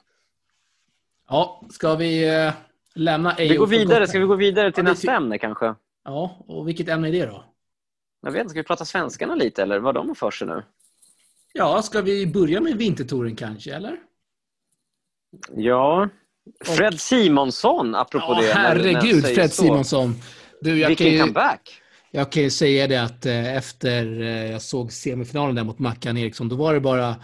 [1.30, 2.54] Ja, ska vi eh,
[2.96, 4.08] lämna AO Vi går vidare.
[4.08, 5.76] Ska vi gå vidare till Ja, nästa ämne kanske?
[6.04, 7.44] Ja, och vilket ämne är det då?
[8.22, 10.64] Jag vet inte, ska vi prata svenskarna lite eller vad de har för sig nu?
[11.54, 13.98] Ja, ska vi börja med vintertouren kanske, eller?
[15.56, 16.10] Ja.
[16.66, 18.54] Fred Simonsson, apropå Ja, det.
[18.54, 19.64] herregud, Fred så.
[19.64, 20.16] Simonsson.
[20.62, 21.82] Du, jag kan, Vilken ju, comeback!
[22.12, 26.18] jag kan ju säga det att eh, efter eh, jag såg semifinalen där mot Mackan
[26.18, 27.16] Eriksson, då var det bara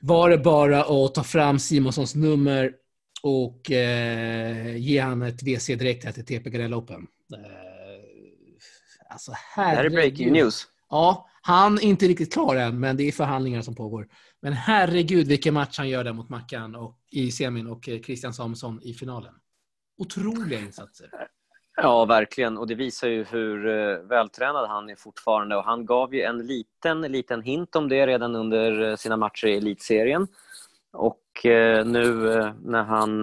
[0.00, 2.72] var det bara att ta fram Simonssons nummer
[3.22, 7.06] och eh, ge han ett WC direkt här till TP Garella Open.
[7.34, 7.38] Eh,
[9.10, 9.92] alltså, Det här är herregud.
[9.92, 10.66] breaking news.
[10.90, 14.08] Ja, han är inte riktigt klar än, men det är förhandlingar som pågår.
[14.42, 18.34] Men herregud vilken match han gör där mot Mackan och, i semin och eh, Christian
[18.34, 19.34] Samuelsson i finalen.
[19.98, 21.10] Otroliga insatser.
[21.76, 22.58] Ja, verkligen.
[22.58, 25.56] Och det visar ju hur eh, vältränad han är fortfarande.
[25.56, 29.46] Och han gav ju en liten, liten hint om det redan under eh, sina matcher
[29.46, 30.26] i elitserien.
[30.92, 31.22] Och
[31.84, 32.12] nu
[32.64, 33.22] när han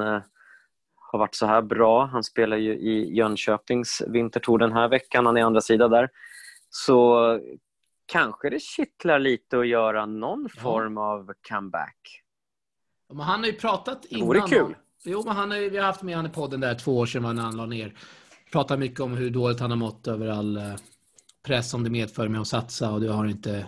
[0.96, 5.38] har varit så här bra, han spelar ju i Jönköpings vintertour den här veckan, han
[5.38, 6.10] är andra sida där,
[6.70, 7.40] så
[8.06, 12.22] kanske det kittlar lite att göra någon form av comeback.
[13.10, 14.28] Men han har ju pratat innan.
[14.28, 14.76] vore kul.
[15.04, 17.36] Jo, men han har, vi har haft med honom i podden där två år sedan
[17.36, 17.98] när han la ner.
[18.52, 20.64] Pratat mycket om hur dåligt han har mått över all eh,
[21.46, 23.68] press som det medför med att satsa och det har inte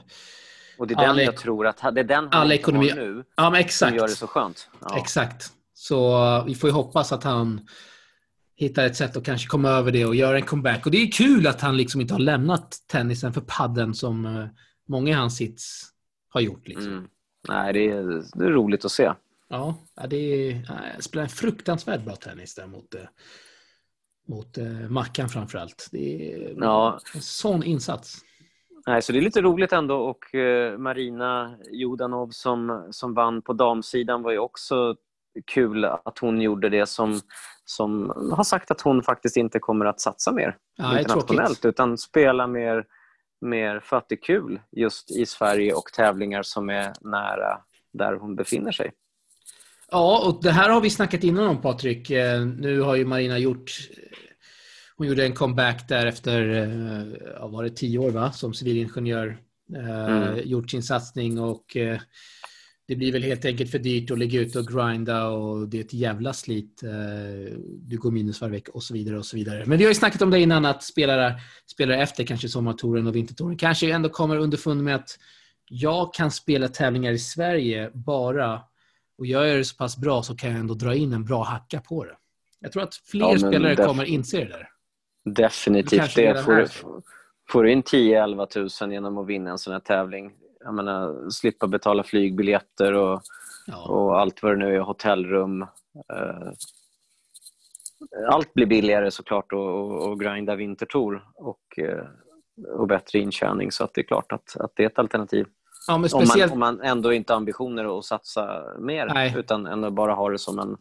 [0.80, 2.56] Och det är den All jag ek- tror att det är den all han inte
[2.56, 3.95] ekonomi- har nu Ja, men som exakt.
[3.95, 4.69] gör det så skönt.
[4.89, 4.97] Ja.
[4.97, 5.52] Exakt.
[5.73, 7.67] Så uh, vi får ju hoppas att han
[8.58, 10.86] hittar ett sätt att kanske komma över det och göra en comeback.
[10.86, 14.48] Och det är kul att han liksom inte har lämnat tennisen för padden som uh,
[14.88, 15.84] många i hans sits
[16.30, 16.67] har gjort.
[16.67, 16.91] Liksom.
[16.91, 17.08] Mm.
[17.50, 19.12] Nej, det är, det är roligt att se.
[19.50, 19.76] Ja,
[20.10, 20.62] det är,
[21.02, 23.02] spelar en fruktansvärt bra tennis där mot, eh,
[24.28, 25.89] mot eh, Mackan framförallt.
[25.91, 27.00] Det är Ja.
[27.15, 28.17] en sån insats.
[28.88, 33.54] Nej, så det är lite roligt ändå och eh, Marina Jodanov som, som vann på
[33.54, 34.96] damsidan var ju också
[35.46, 37.20] kul att hon gjorde det som,
[37.69, 42.47] som har sagt att hon faktiskt inte kommer att satsa mer Ja, internationellt utan spela
[42.47, 42.86] mer,
[43.41, 47.62] mer kul just i Sverige och tävlingar som är nära
[47.93, 48.91] där hon befinner sig.
[49.91, 52.10] Ja, och det här har vi snackat innan om Patrik.
[52.10, 53.71] Eh, Nu har ju Marina gjort...
[54.97, 59.38] Hon gjorde en comeback där efter, eh, ja, var det tio år va, som civilingenjör.
[59.75, 60.39] Eh, Mm.
[60.43, 61.77] Gjort sin satsning och
[62.88, 65.82] det blir väl helt enkelt för dyrt att ligga ute och grinda och det är
[65.82, 66.84] ett jävla slit.
[66.84, 66.89] Eh,
[67.63, 69.63] Du går minus varje vecka och så vidare och så vidare.
[69.65, 73.15] Men vi har ju snackat om det innan att spelare, spelare efter kanske sommartouren och
[73.15, 75.19] vintertouren kanske ändå kommer underfund med att
[75.69, 78.62] jag kan spela tävlingar i Sverige bara
[79.17, 81.43] och gör jag det så pass bra så kan jag ändå dra in en bra
[81.43, 82.15] hacka på det.
[82.60, 84.69] Jag tror att fler Ja, spelare kommer inse det där.
[85.26, 86.15] Definitivt.
[86.15, 86.67] Det får,
[87.50, 91.67] får du in 10-11 tusen genom att vinna en sån här tävling, jag menar, slippa
[91.67, 93.22] betala flygbiljetter och,
[93.70, 93.88] Ja.
[93.88, 95.62] och allt vad det nu är, hotellrum.
[95.62, 96.50] Eh,
[98.30, 102.06] allt blir billigare såklart och, och, grinda vintertour och, eh,
[102.80, 105.46] och bättre intjäning så att det är klart att, att det är ett alternativ.
[105.88, 109.34] ja, men Om man, speciellt, om man ändå inte har ambitioner att satsa mer Nej.
[109.38, 110.78] utan ändå bara har det som en,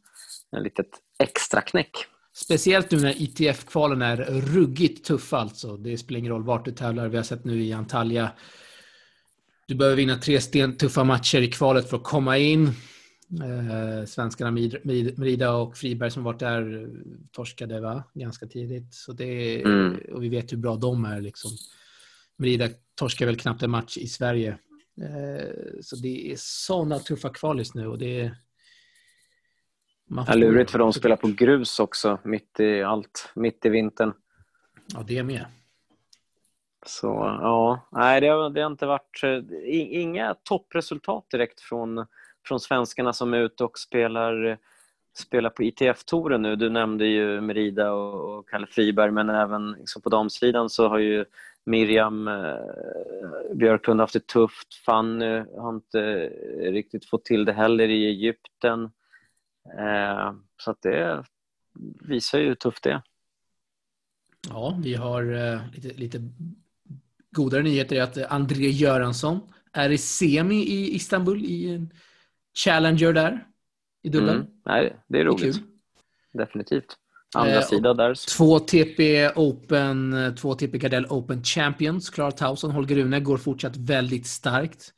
[0.50, 1.90] en litet extra knäck.
[2.32, 4.16] speciellt nu när ITF-kvalen är
[4.54, 5.76] ruggigt tuffa alltså.
[5.76, 7.08] Det spelar ingen roll vart du tävlar.
[7.08, 8.30] Vi har sett nu i Antalya.
[9.66, 10.40] Du behöver vinna tre
[10.78, 12.66] tuffa matcher i kvalet för att komma in.
[13.42, 16.88] Eh, svenskarna Merida och Friberg som varit där eh,
[17.32, 18.04] torskade va?
[18.14, 18.94] ganska tidigt.
[18.94, 19.96] Så det, Mm.
[20.12, 21.20] Och vi vet hur bra de är.
[21.20, 21.50] Liksom.
[22.36, 24.58] Merida torskar väl knappt en match i Sverige.
[25.02, 25.48] Eh,
[25.82, 27.86] så det är sådana tuffa kval just nu.
[27.86, 28.36] Och det är,
[30.08, 33.68] man Ja, får- lurigt för de spelar på grus också, mitt i allt, mitt i
[33.68, 34.12] vintern.
[34.94, 35.46] Ja, det är med.
[36.86, 37.06] Så
[37.42, 39.40] ja, nej det har, det har inte varit eh,
[40.00, 42.06] inga toppresultat direkt från,
[42.46, 44.58] från svenskarna som är ute och spelar,
[45.18, 46.56] spelar på ITF-touren nu.
[46.56, 50.98] Du nämnde ju Merida och, och Kalle Friberg men även liksom på damsidan så har
[50.98, 51.24] ju
[51.66, 52.56] Miriam eh,
[53.54, 54.74] Björklund haft det tufft.
[54.74, 58.90] Fanny har inte eh, riktigt fått till det heller i Egypten.
[59.78, 61.24] Eh, så att det
[62.00, 63.02] visar ju hur tufft det är.
[64.48, 66.18] Ja, vi har eh, lite, lite
[67.36, 67.96] godare nyheter.
[67.96, 69.40] är att André Göransson
[69.72, 71.90] är i semi i Istanbul i en
[72.64, 73.46] Challenger där
[74.02, 74.18] i.
[74.18, 74.46] Mm.
[74.66, 75.56] Nej, det är Det är roligt.
[76.32, 76.96] Definitivt.
[77.34, 78.36] Andra Eh, sidan där.
[78.36, 82.10] Två TP Open, två TP Gardell Open Champions.
[82.10, 84.92] Klara Tauson, Holger Rune går fortsatt väldigt starkt.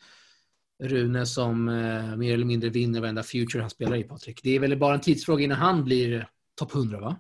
[0.83, 4.41] Rune som eh, mer eller mindre vinner varenda future han spelar i, Patrik.
[4.43, 7.17] Det är väl bara en tidsfråga innan han blir topp 100, va?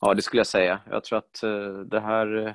[0.00, 0.80] Ja, det skulle jag säga.
[0.90, 2.54] Jag tror att eh, det här eh,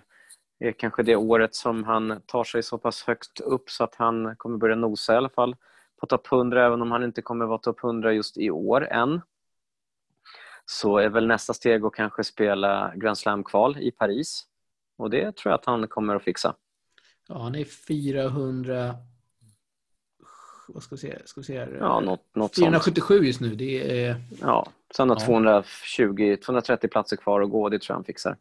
[0.60, 4.36] är kanske det året som han tar sig så pass högt upp så att han
[4.36, 5.56] kommer börja nosa i alla fall
[6.00, 9.22] på topp 100, även om han inte kommer vara topp 100 just i år än.
[10.66, 14.44] Så är väl nästa steg att kanske spela Grand Slam-kval i Paris.
[14.98, 16.56] Och det tror jag att han kommer att fixa.
[17.28, 18.96] Ja, han är 400...
[20.68, 21.18] Vad ska vi se?
[21.26, 21.78] Ska vi se här.
[21.80, 22.66] Ja, något, något sånt.
[22.66, 23.56] 477 just nu.
[23.56, 25.26] Det är, Ja, sen har Ja.
[25.26, 27.70] 220, 230 platser kvar att gå.
[27.70, 28.38] Det tror jag han fixar.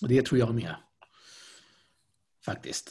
[0.00, 0.74] det tror jag med.
[2.46, 2.90] Faktiskt.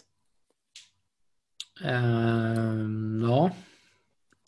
[1.84, 3.52] Ehm, ja.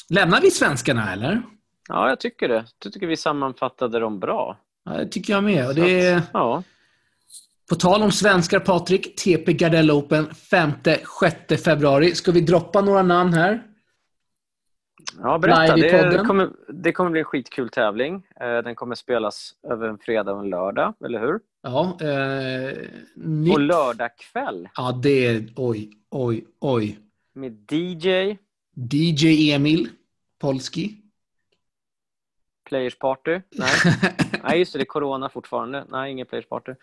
[0.10, 1.42] Lämnar vi svenskarna eller?
[1.90, 2.66] Ja, jag tycker det.
[2.84, 4.58] Jag tycker vi sammanfattade dem bra.
[4.86, 5.68] Ja, det tycker jag med.
[5.68, 6.64] Och det är, ja.
[7.70, 9.16] på tal om svenskar, Patrik.
[9.16, 12.16] TP Gardell Open 5-6 februari.
[12.16, 13.64] Ska vi droppa några namn här?
[15.22, 15.76] Ja, berätta.
[15.76, 18.28] Det kommer, det kommer bli en skitkul tävling.
[18.40, 21.40] Eh, Den kommer spelas över en fredag och en lördag, eller hur?
[21.64, 21.98] Ja.
[22.02, 22.78] Eh,
[23.16, 23.54] nytt.
[23.54, 25.50] Och lördag kväll Ja, det är...
[25.56, 27.00] Oj, oj, oj.
[27.34, 28.38] med DJ,
[28.92, 29.90] DJ Emil
[30.40, 30.98] Polski.
[32.70, 33.42] Players Party.
[33.52, 33.70] Nej,
[34.44, 35.86] Nej just det, det är corona fortfarande.
[35.90, 36.74] Nej, ingen Players Party.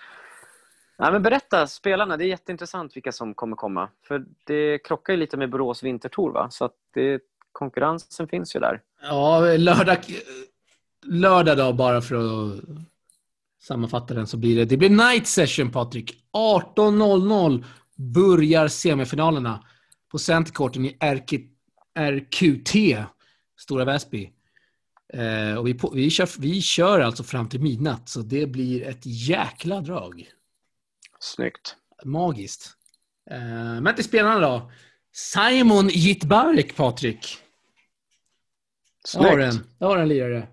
[0.98, 2.16] Nej, men berätta, spelarna.
[2.16, 3.88] Det är jätteintressant vilka som kommer komma.
[4.06, 6.50] För det krockar ju lite med Borås Vintertour, va?
[6.50, 7.22] Så det,
[7.52, 8.80] konkurrensen finns ju där.
[9.02, 9.98] Ja, lördag,
[11.06, 12.60] lördag då bara för att
[13.60, 14.64] sammanfatta den så blir det.
[14.64, 16.24] Det blir night session Patrik.
[16.32, 17.64] 18.00
[17.96, 19.64] börjar semifinalerna.
[20.10, 21.32] på Centercourten i RK,
[21.98, 22.74] RQT,
[23.58, 24.30] Stora Väsby.
[25.12, 28.82] Eh, och vi, på, vi, kör, vi kör alltså fram till midnatt, så det blir
[28.82, 30.28] ett jäkla drag.
[31.18, 31.76] Snyggt.
[32.04, 32.70] Magiskt.
[33.30, 34.70] Eh, men till spelarna då.
[35.12, 37.38] Simon Jitbarek, Patrik.
[39.14, 39.68] Jag har en, Snyggt.
[39.78, 40.48] jag har en lirare.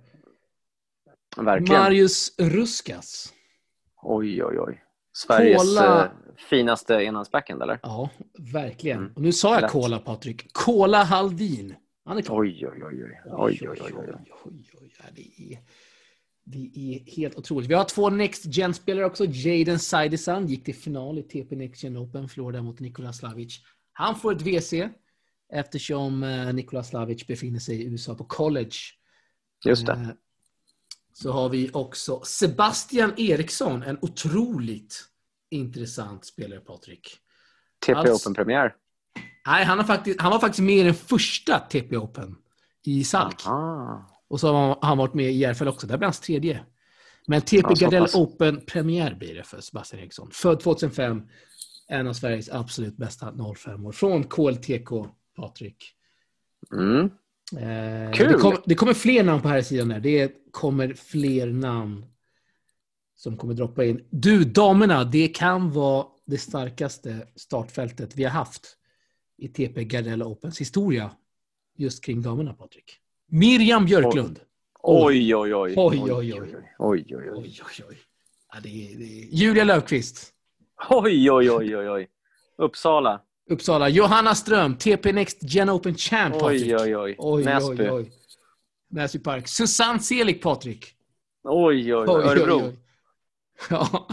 [1.46, 1.82] Verkligen.
[1.82, 3.34] Marius Ruskas.
[4.02, 4.84] Oj, oj, oj.
[5.14, 6.12] Sveriges Kola- eh,
[6.50, 7.80] finaste enhandsbackend, eller?
[7.84, 8.10] Ja,
[8.54, 8.98] verkligen.
[8.98, 9.12] Mm.
[9.16, 9.72] Och nu sa jag Lätt.
[9.72, 10.54] Kola, Patrik.
[10.54, 11.76] Kola Haldin.
[12.06, 12.40] Han är klar.
[12.40, 13.04] Oj, oj, oj.
[13.04, 13.22] oj.
[13.26, 14.32] oj, oj, oj, oj.
[14.46, 14.92] oj, oj.
[15.16, 15.60] Det, är,
[16.44, 17.70] det är helt otroligt.
[17.70, 19.26] Vi har två Next Gen-spelare också.
[19.26, 23.60] Jaden Saidesan gick till final i TP Next Gen Open, Florida mot Nikola Slavic.
[23.94, 24.74] Han får ett WC
[25.54, 28.76] eftersom eh, Nikola Slavic befinner sig i USA på college.
[29.66, 30.18] Just det.
[31.22, 35.04] Så har vi också Sebastian Eriksson, en otroligt
[35.50, 37.18] intressant spelare, Patrik.
[37.86, 38.76] TP alls- Open-premiär.
[39.48, 42.36] Nej, han, har faktiskt, han var faktiskt med i den första TP Open
[42.86, 43.42] i Salk.
[43.48, 44.06] Aha.
[44.28, 45.88] Och så har han- varit med i Järfälla också.
[45.88, 46.66] Det blir hans tredje.
[47.28, 48.08] Men TP Ja, Gardell.
[48.14, 50.30] Open-premiär blir det för Sebastian Eriksson.
[50.32, 51.22] Född 2005.
[51.88, 53.92] En av Sveriges absolut bästa 05-år.
[53.92, 54.90] Från KLTK,
[55.36, 55.94] Patrik.
[56.74, 57.10] Mm.
[57.54, 58.28] Eh, Kul!
[58.28, 60.00] Det, kom, det kommer fler namn på här sidan där.
[60.00, 62.06] Det kommer fler namn
[63.16, 64.08] som kommer droppa in.
[64.10, 68.78] Du, damerna, det kan vara det starkaste startfältet vi har haft
[69.38, 71.12] i TP Gardell Opens historia
[71.78, 72.98] just kring damerna, Patrik.
[73.28, 74.40] Miriam Björklund.
[74.84, 75.74] Oj, oj, oj.
[75.78, 76.34] Oj, oj, oj.
[76.34, 76.36] Oj,
[76.80, 77.32] oj, oj.
[77.36, 77.98] Oj, oj, oj.
[78.54, 79.26] Ja, det är, det är...
[79.32, 80.34] Julia Löfqvist.
[80.90, 82.08] Oj, oj, oj, oj, oj.
[82.58, 83.22] Uppsala.
[83.50, 83.90] Uppsala.
[83.90, 84.76] Johanna Ström.
[84.76, 86.62] TP Next Gen Open Champ, Patrik.
[86.62, 87.16] Oj, oj, oj.
[87.18, 87.84] Oj, Näsby.
[87.84, 88.12] oj, oj.
[88.90, 89.48] Näsby Park.
[89.48, 90.94] Susanne Selig, Patrik.
[91.44, 92.24] Oj, oj, oj.
[92.24, 92.62] Örebro.
[93.70, 94.08] Ja.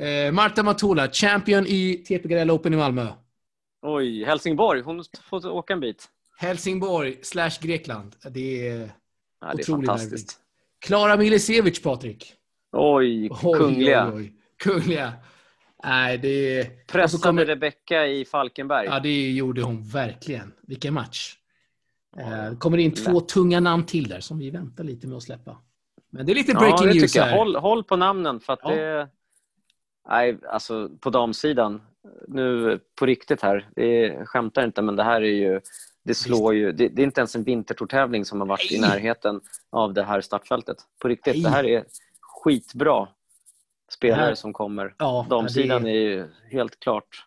[0.00, 3.06] Eh, Marta Matula, champion i TP Gardell Open i Malmö.
[3.82, 4.80] Oj, Helsingborg.
[4.82, 6.08] Hon får åka en bit.
[6.38, 8.16] Helsingborg slash Grekland.
[8.30, 8.78] Det är
[9.40, 10.38] Ja, det är Otroligt fantastiskt.
[10.78, 12.34] Klara Milisevic, Patrik.
[12.72, 14.12] Oj, Oj, kungliga.
[14.14, 14.32] Oj, oj.
[14.56, 15.12] Kungliga.
[15.86, 16.60] Nej, det är...
[16.60, 18.86] och så Pressade kommer- Rebecka i Falkenberg.
[18.86, 20.52] Ja, det gjorde hon verkligen.
[20.62, 21.36] Vilken match.
[22.16, 25.22] Ja, Eh, kommer in två tunga namn till där som vi väntar lite med att
[25.22, 25.56] släppa.
[26.10, 27.36] Men det är lite Ja, breaking det news här.
[27.36, 28.70] Håll, håll på namnen för att Ja.
[28.70, 29.08] det...
[30.08, 31.82] Nej, alltså på damsidan.
[32.28, 33.68] Nu på riktigt här.
[33.76, 35.60] Det skämtar inte, men det här är ju...
[36.04, 36.72] Det slår ju...
[36.72, 38.90] Det, det är inte ens en vintertortävling som har varit i Nej.
[38.90, 40.76] närheten av det här startfältet.
[41.02, 41.34] På riktigt.
[41.34, 41.42] Nej.
[41.42, 41.84] Det här är
[42.20, 43.08] skitbra
[43.88, 44.94] spelare här- som kommer.
[44.98, 47.24] Ja, Damsidan det, är ju helt klart...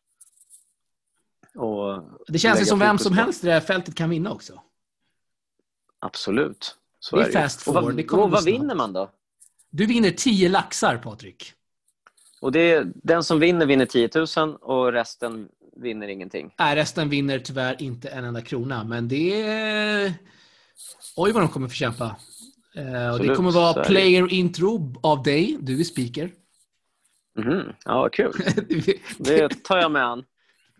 [1.55, 4.61] Och det känns ju som vem som helst i det här fältet kan vinna också.
[5.99, 6.75] Absolut.
[6.99, 7.31] Så Det är ju.
[7.31, 9.09] fast och forward, vad, det och vad vinner man då?
[9.69, 11.53] Du vinner 10 laxar, Patrik.
[12.41, 16.53] Och det är, den som vinner vinner 10 000 och resten vinner ingenting.
[16.59, 20.13] Nej, resten vinner tyvärr inte en enda krona, men det är...
[21.15, 22.15] Oj, vad de kommer få kämpa.
[22.75, 25.57] Eh, och det Absolut, kommer så vara är player intro av dig.
[25.61, 26.31] Du är speaker.
[27.37, 27.73] Mhm.
[27.85, 28.31] Ja, kul.
[28.69, 30.23] det Det tar jag med an.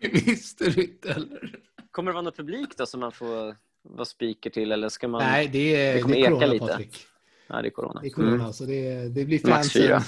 [0.12, 1.54] visste du inte heller.
[1.90, 5.22] Kommer det vara någon publik då som man får vara speaker till eller ska man...
[5.22, 6.66] Nej, det är, Det det är corona, lite.
[6.66, 7.06] Patrik.
[7.50, 8.00] Nej, det är corona.
[8.00, 8.52] Det är corona, Mm.
[8.52, 9.82] så det, det blir Max fansen.
[9.82, 10.00] fyra.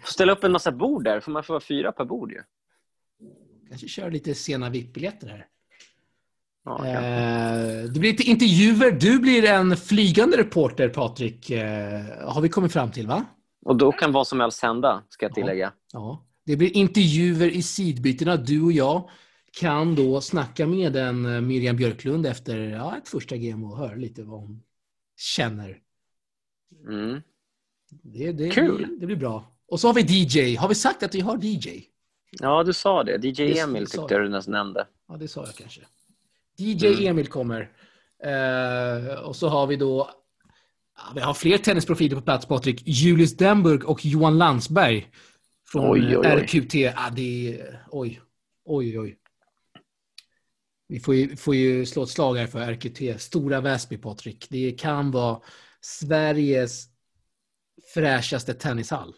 [0.00, 2.42] Får ställa upp en massa bord där, för man får vara fyra per bord ju.
[3.68, 5.46] Kanske köra lite sena VIP-biljetter här.
[6.64, 6.86] Ja.
[6.86, 8.90] Eh, det blir lite intervjuer.
[8.92, 11.50] Du blir en flygande reporter, Patrik.
[11.50, 13.24] Eh, har vi kommit fram till, va?
[13.62, 15.34] Och då kan vad som helst hända, ska jag Ja.
[15.34, 15.72] tillägga.
[15.92, 16.26] Ja.
[16.46, 18.36] Det blir intervjuer i sidbytena.
[18.36, 19.08] Du och jag
[19.60, 23.94] kan då snacka med en eh, Miriam Björklund efter ja, ett första game och höra
[23.94, 24.62] lite vad hon
[25.16, 25.78] känner.
[26.88, 27.20] Mm.
[28.02, 28.82] Det, det, Kul.
[28.88, 29.44] Det, det blir bra.
[29.68, 30.56] Och så har vi DJ.
[30.56, 31.82] Har vi sagt att vi har DJ?
[32.40, 33.12] Ja, du sa det.
[33.24, 34.86] DJ Det- Emil tyckte jag du nästan nämnde.
[35.08, 35.80] Ja, det sa jag kanske.
[36.56, 37.06] DJ Mm.
[37.06, 37.70] Emil kommer.
[38.24, 40.10] Eh, och så har vi då...
[41.06, 42.82] Ja, vi har fler tennisprofiler på plats, Patrik.
[42.86, 45.08] Julius Denburg och Johan Landsberg.
[45.72, 46.26] Från Oj, oj, oj.
[46.26, 46.74] RQT.
[46.74, 47.84] Ja, det är...
[47.90, 48.20] Oj.
[48.64, 49.16] Oj, oj.
[50.88, 53.20] Vi får ju, får ju slå ett slag här för RQT.
[53.20, 54.46] Stora Väsby, Patrik.
[54.50, 55.40] Det kan vara
[55.80, 56.84] Sveriges
[57.94, 59.14] fräschaste tennishall.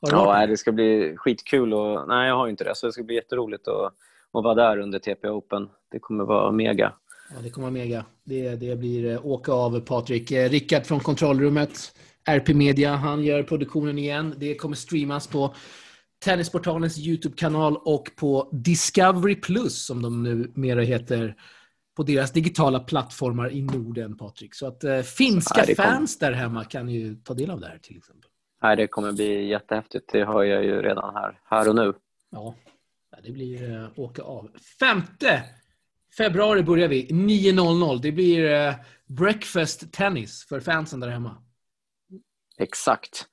[0.00, 1.74] Ja, det ska bli skitkul.
[1.74, 2.74] Och, nej, jag har inte det.
[2.74, 3.84] Så det ska bli jätteroligt att,
[4.32, 5.68] att vara där under TP Open.
[5.90, 6.92] Det kommer vara mega.
[7.34, 8.04] Ja, det kommer vara mega.
[8.24, 10.30] Det, det blir eh, åka av Patrik.
[10.30, 14.34] Eh, Rickard från kontrollrummet, RP Media, han gör produktionen igen.
[14.36, 15.54] Det kommer streamas på
[16.24, 21.36] Tennisportalens YouTube-kanal och på Discovery Plus, som de numera heter,
[21.96, 24.54] på deras digitala plattformar i Norden, Patrik.
[24.54, 27.78] Så att eh, finska Ja, fans där hemma kan ju ta del av det här
[27.78, 28.30] till exempel.
[28.62, 30.12] Nej, det kommer bli jättehäftigt.
[30.12, 31.92] Det hör jag ju redan här, här och nu.
[32.30, 32.54] Ja,
[33.24, 34.50] det blir uh, åka av.
[34.80, 35.42] Femte
[36.16, 37.08] februari börjar vi.
[37.08, 37.98] 9.00.
[38.02, 38.74] Det blir uh,
[39.06, 41.42] breakfast tennis för fansen där hemma.
[42.58, 43.26] Exakt.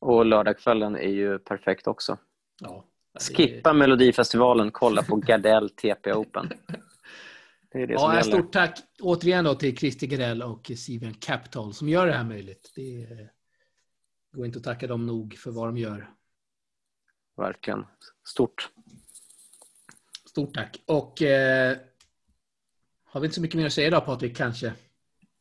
[0.00, 2.18] Och lördagskvällen är ju perfekt också.
[2.60, 2.84] Ja,
[3.20, 6.48] Skippa Melodifestivalen, kolla på Gardell TP Open.
[7.72, 11.88] Det är det ja, stort tack återigen då till Christer Gardell och Steven Capital som
[11.88, 12.72] gör det här möjligt.
[12.74, 13.08] Det
[14.32, 16.10] går inte att tacka dem nog för vad de gör.
[17.36, 17.86] Verkligen.
[18.24, 18.70] Stort.
[20.28, 20.82] Stort tack.
[20.86, 21.76] Och eh,
[23.12, 24.72] har vi inte så mycket mer att säga idag Patrik, kanske?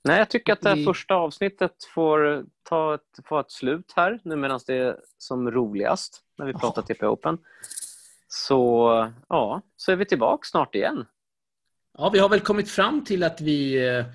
[0.04, 0.86] Nej, jag tycker att det vi...
[0.86, 6.22] första avsnittet får ta ett, få ett slut här nu medan det är som roligast
[6.38, 7.38] när vi pratar TP Open.
[8.28, 11.06] Så ja, så är vi tillbaka snart igen.
[11.98, 14.06] Ja, vi har väl kommit fram till att vi eh,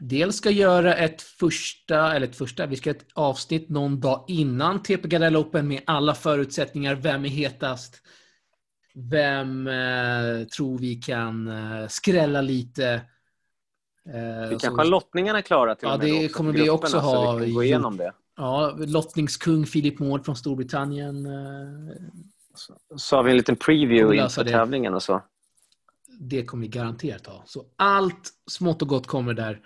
[0.00, 4.82] dels ska göra ett första, eller ett första, vi ska ett avsnitt någon dag innan
[4.82, 6.94] TP Gardell Open med alla förutsättningar.
[6.94, 8.02] Vem är hetast?
[9.10, 12.86] Vem eh, tror vi kan eh, skrälla lite?
[14.14, 16.08] Eh, vi kanske har lottningarna klara till ja, och med.
[16.08, 17.34] Ja, det kommer vi också ha.
[17.34, 18.12] Vi kan gå igenom det.
[18.36, 21.26] Ja, lottningskung Philip Mård från Storbritannien.
[21.26, 21.96] Eh,
[22.54, 25.22] så, så har vi en liten preview inför tävlingen och så
[26.18, 27.42] det kommer vi garanterat ha.
[27.46, 29.60] Så allt smått och gott kommer där.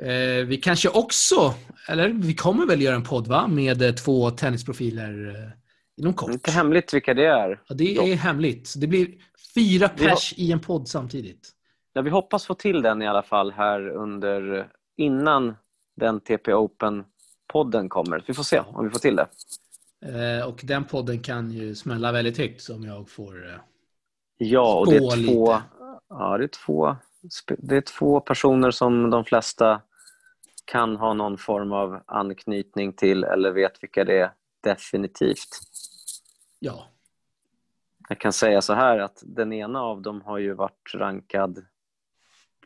[0.00, 1.54] Eh, vi kanske också,
[1.88, 3.46] eller vi kommer väl göra en podd va?
[3.46, 5.50] Med eh, två tennisprofiler eh,
[5.98, 6.30] inom kort.
[6.30, 7.62] Inte hemligt vilka det är.
[7.68, 8.74] Ja, det är hemligt.
[8.76, 9.08] Det blir
[9.54, 11.50] fyra pers i en podd samtidigt.
[11.92, 15.56] Ja, vi hoppas få till den i alla fall här under innan
[15.96, 18.24] den TP Open-podden kommer.
[18.26, 19.26] Vi får se om vi får till det.
[20.06, 23.54] Eh, och den podden kan ju smälla väldigt högt som jag får eh,
[24.38, 25.56] Ja, och det är två,
[26.08, 26.96] Ja, det är, två,
[27.58, 29.80] det är två personer som de flesta
[30.64, 34.30] kan ha någon form av anknytning till eller vet vilka det är
[34.68, 35.60] definitivt.
[36.58, 36.88] Ja.
[38.08, 41.66] Jag kan säga så här att den ena av dem har ju varit rankad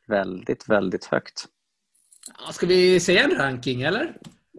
[0.07, 1.45] väldigt, väldigt högt.
[2.53, 4.17] Ska vi säga en ranking eller?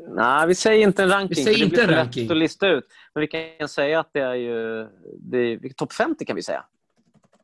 [0.10, 1.36] Nej, vi säger inte en ranking.
[1.36, 2.32] Vi säger inte en ranking.
[2.32, 2.88] att lista ut.
[3.14, 4.88] Men vi kan säga att det är ju...
[5.20, 6.66] Det är, topp 50 kan vi säga.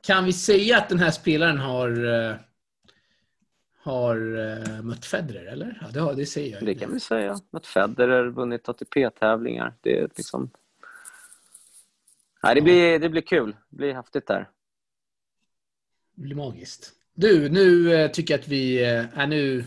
[0.07, 2.35] Kan vi säga att den här spelaren har, uh,
[3.89, 5.79] har uh, mött Federer, eller?
[5.81, 6.65] Ja, det, har, det säger jag.
[6.65, 7.39] Det kan vi säga.
[7.49, 9.73] Mött Federer, vunnit ATP-tävlingar.
[9.81, 10.49] Det är liksom...
[12.43, 13.55] Nej, det, blir, det blir kul.
[13.69, 14.49] Det blir häftigt där.
[16.15, 16.91] Det blir magiskt.
[17.13, 18.83] Du, nu uh, tycker jag att vi...
[19.15, 19.65] Äh, nu,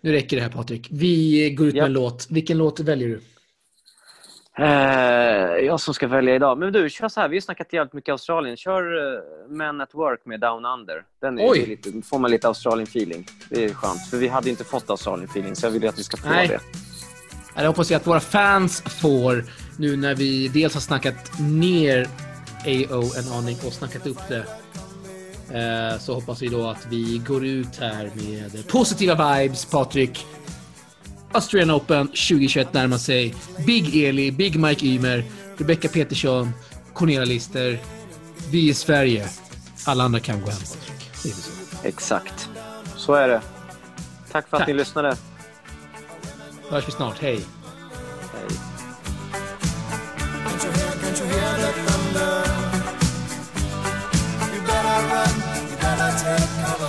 [0.00, 0.88] nu räcker det här Patrik.
[0.90, 2.30] Vi går ut med en låt.
[2.30, 3.20] Vilken låt väljer du?
[4.58, 4.66] Eh,
[5.66, 6.58] jag som ska välja idag.
[6.58, 7.28] Men du, kör så här.
[7.28, 8.56] Vi har snackat jävligt mycket Australien.
[8.56, 11.04] Kör uh, Men at Work med Down Under.
[11.20, 11.66] Den är, Oj.
[11.66, 13.26] lite, får man lite Australien-feeling.
[13.50, 14.10] Det är skönt.
[14.10, 16.48] För vi hade inte fått Australien-feeling, så jag vill att vi ska få Nej.
[16.48, 16.60] det.
[17.54, 19.44] Jag hoppas att våra fans får,
[19.78, 22.08] nu när vi dels har snackat ner
[22.66, 24.44] AO en aning och snackat upp det.
[25.58, 30.26] Eh, så hoppas vi då att vi går ut här med positiva vibes, Patrik.
[31.32, 33.34] Australian Open 2021 närmar sig.
[33.66, 35.24] Big Eli, Big Mike Ymer,
[35.56, 36.50] Rebecca Petersson,
[36.94, 37.78] Cornelia Lister.
[38.50, 39.28] Vi är Sverige.
[39.86, 41.34] Alla andra kan gå hem, Patrik.
[41.82, 42.48] Exakt.
[42.96, 43.40] Så är det.
[44.32, 44.68] Tack för att Tack.
[44.68, 45.16] ni lyssnade.
[46.70, 47.18] hörs vi snart.
[47.18, 47.40] Hej.
[48.32, 48.58] Hej.
[56.10, 56.79] muscle.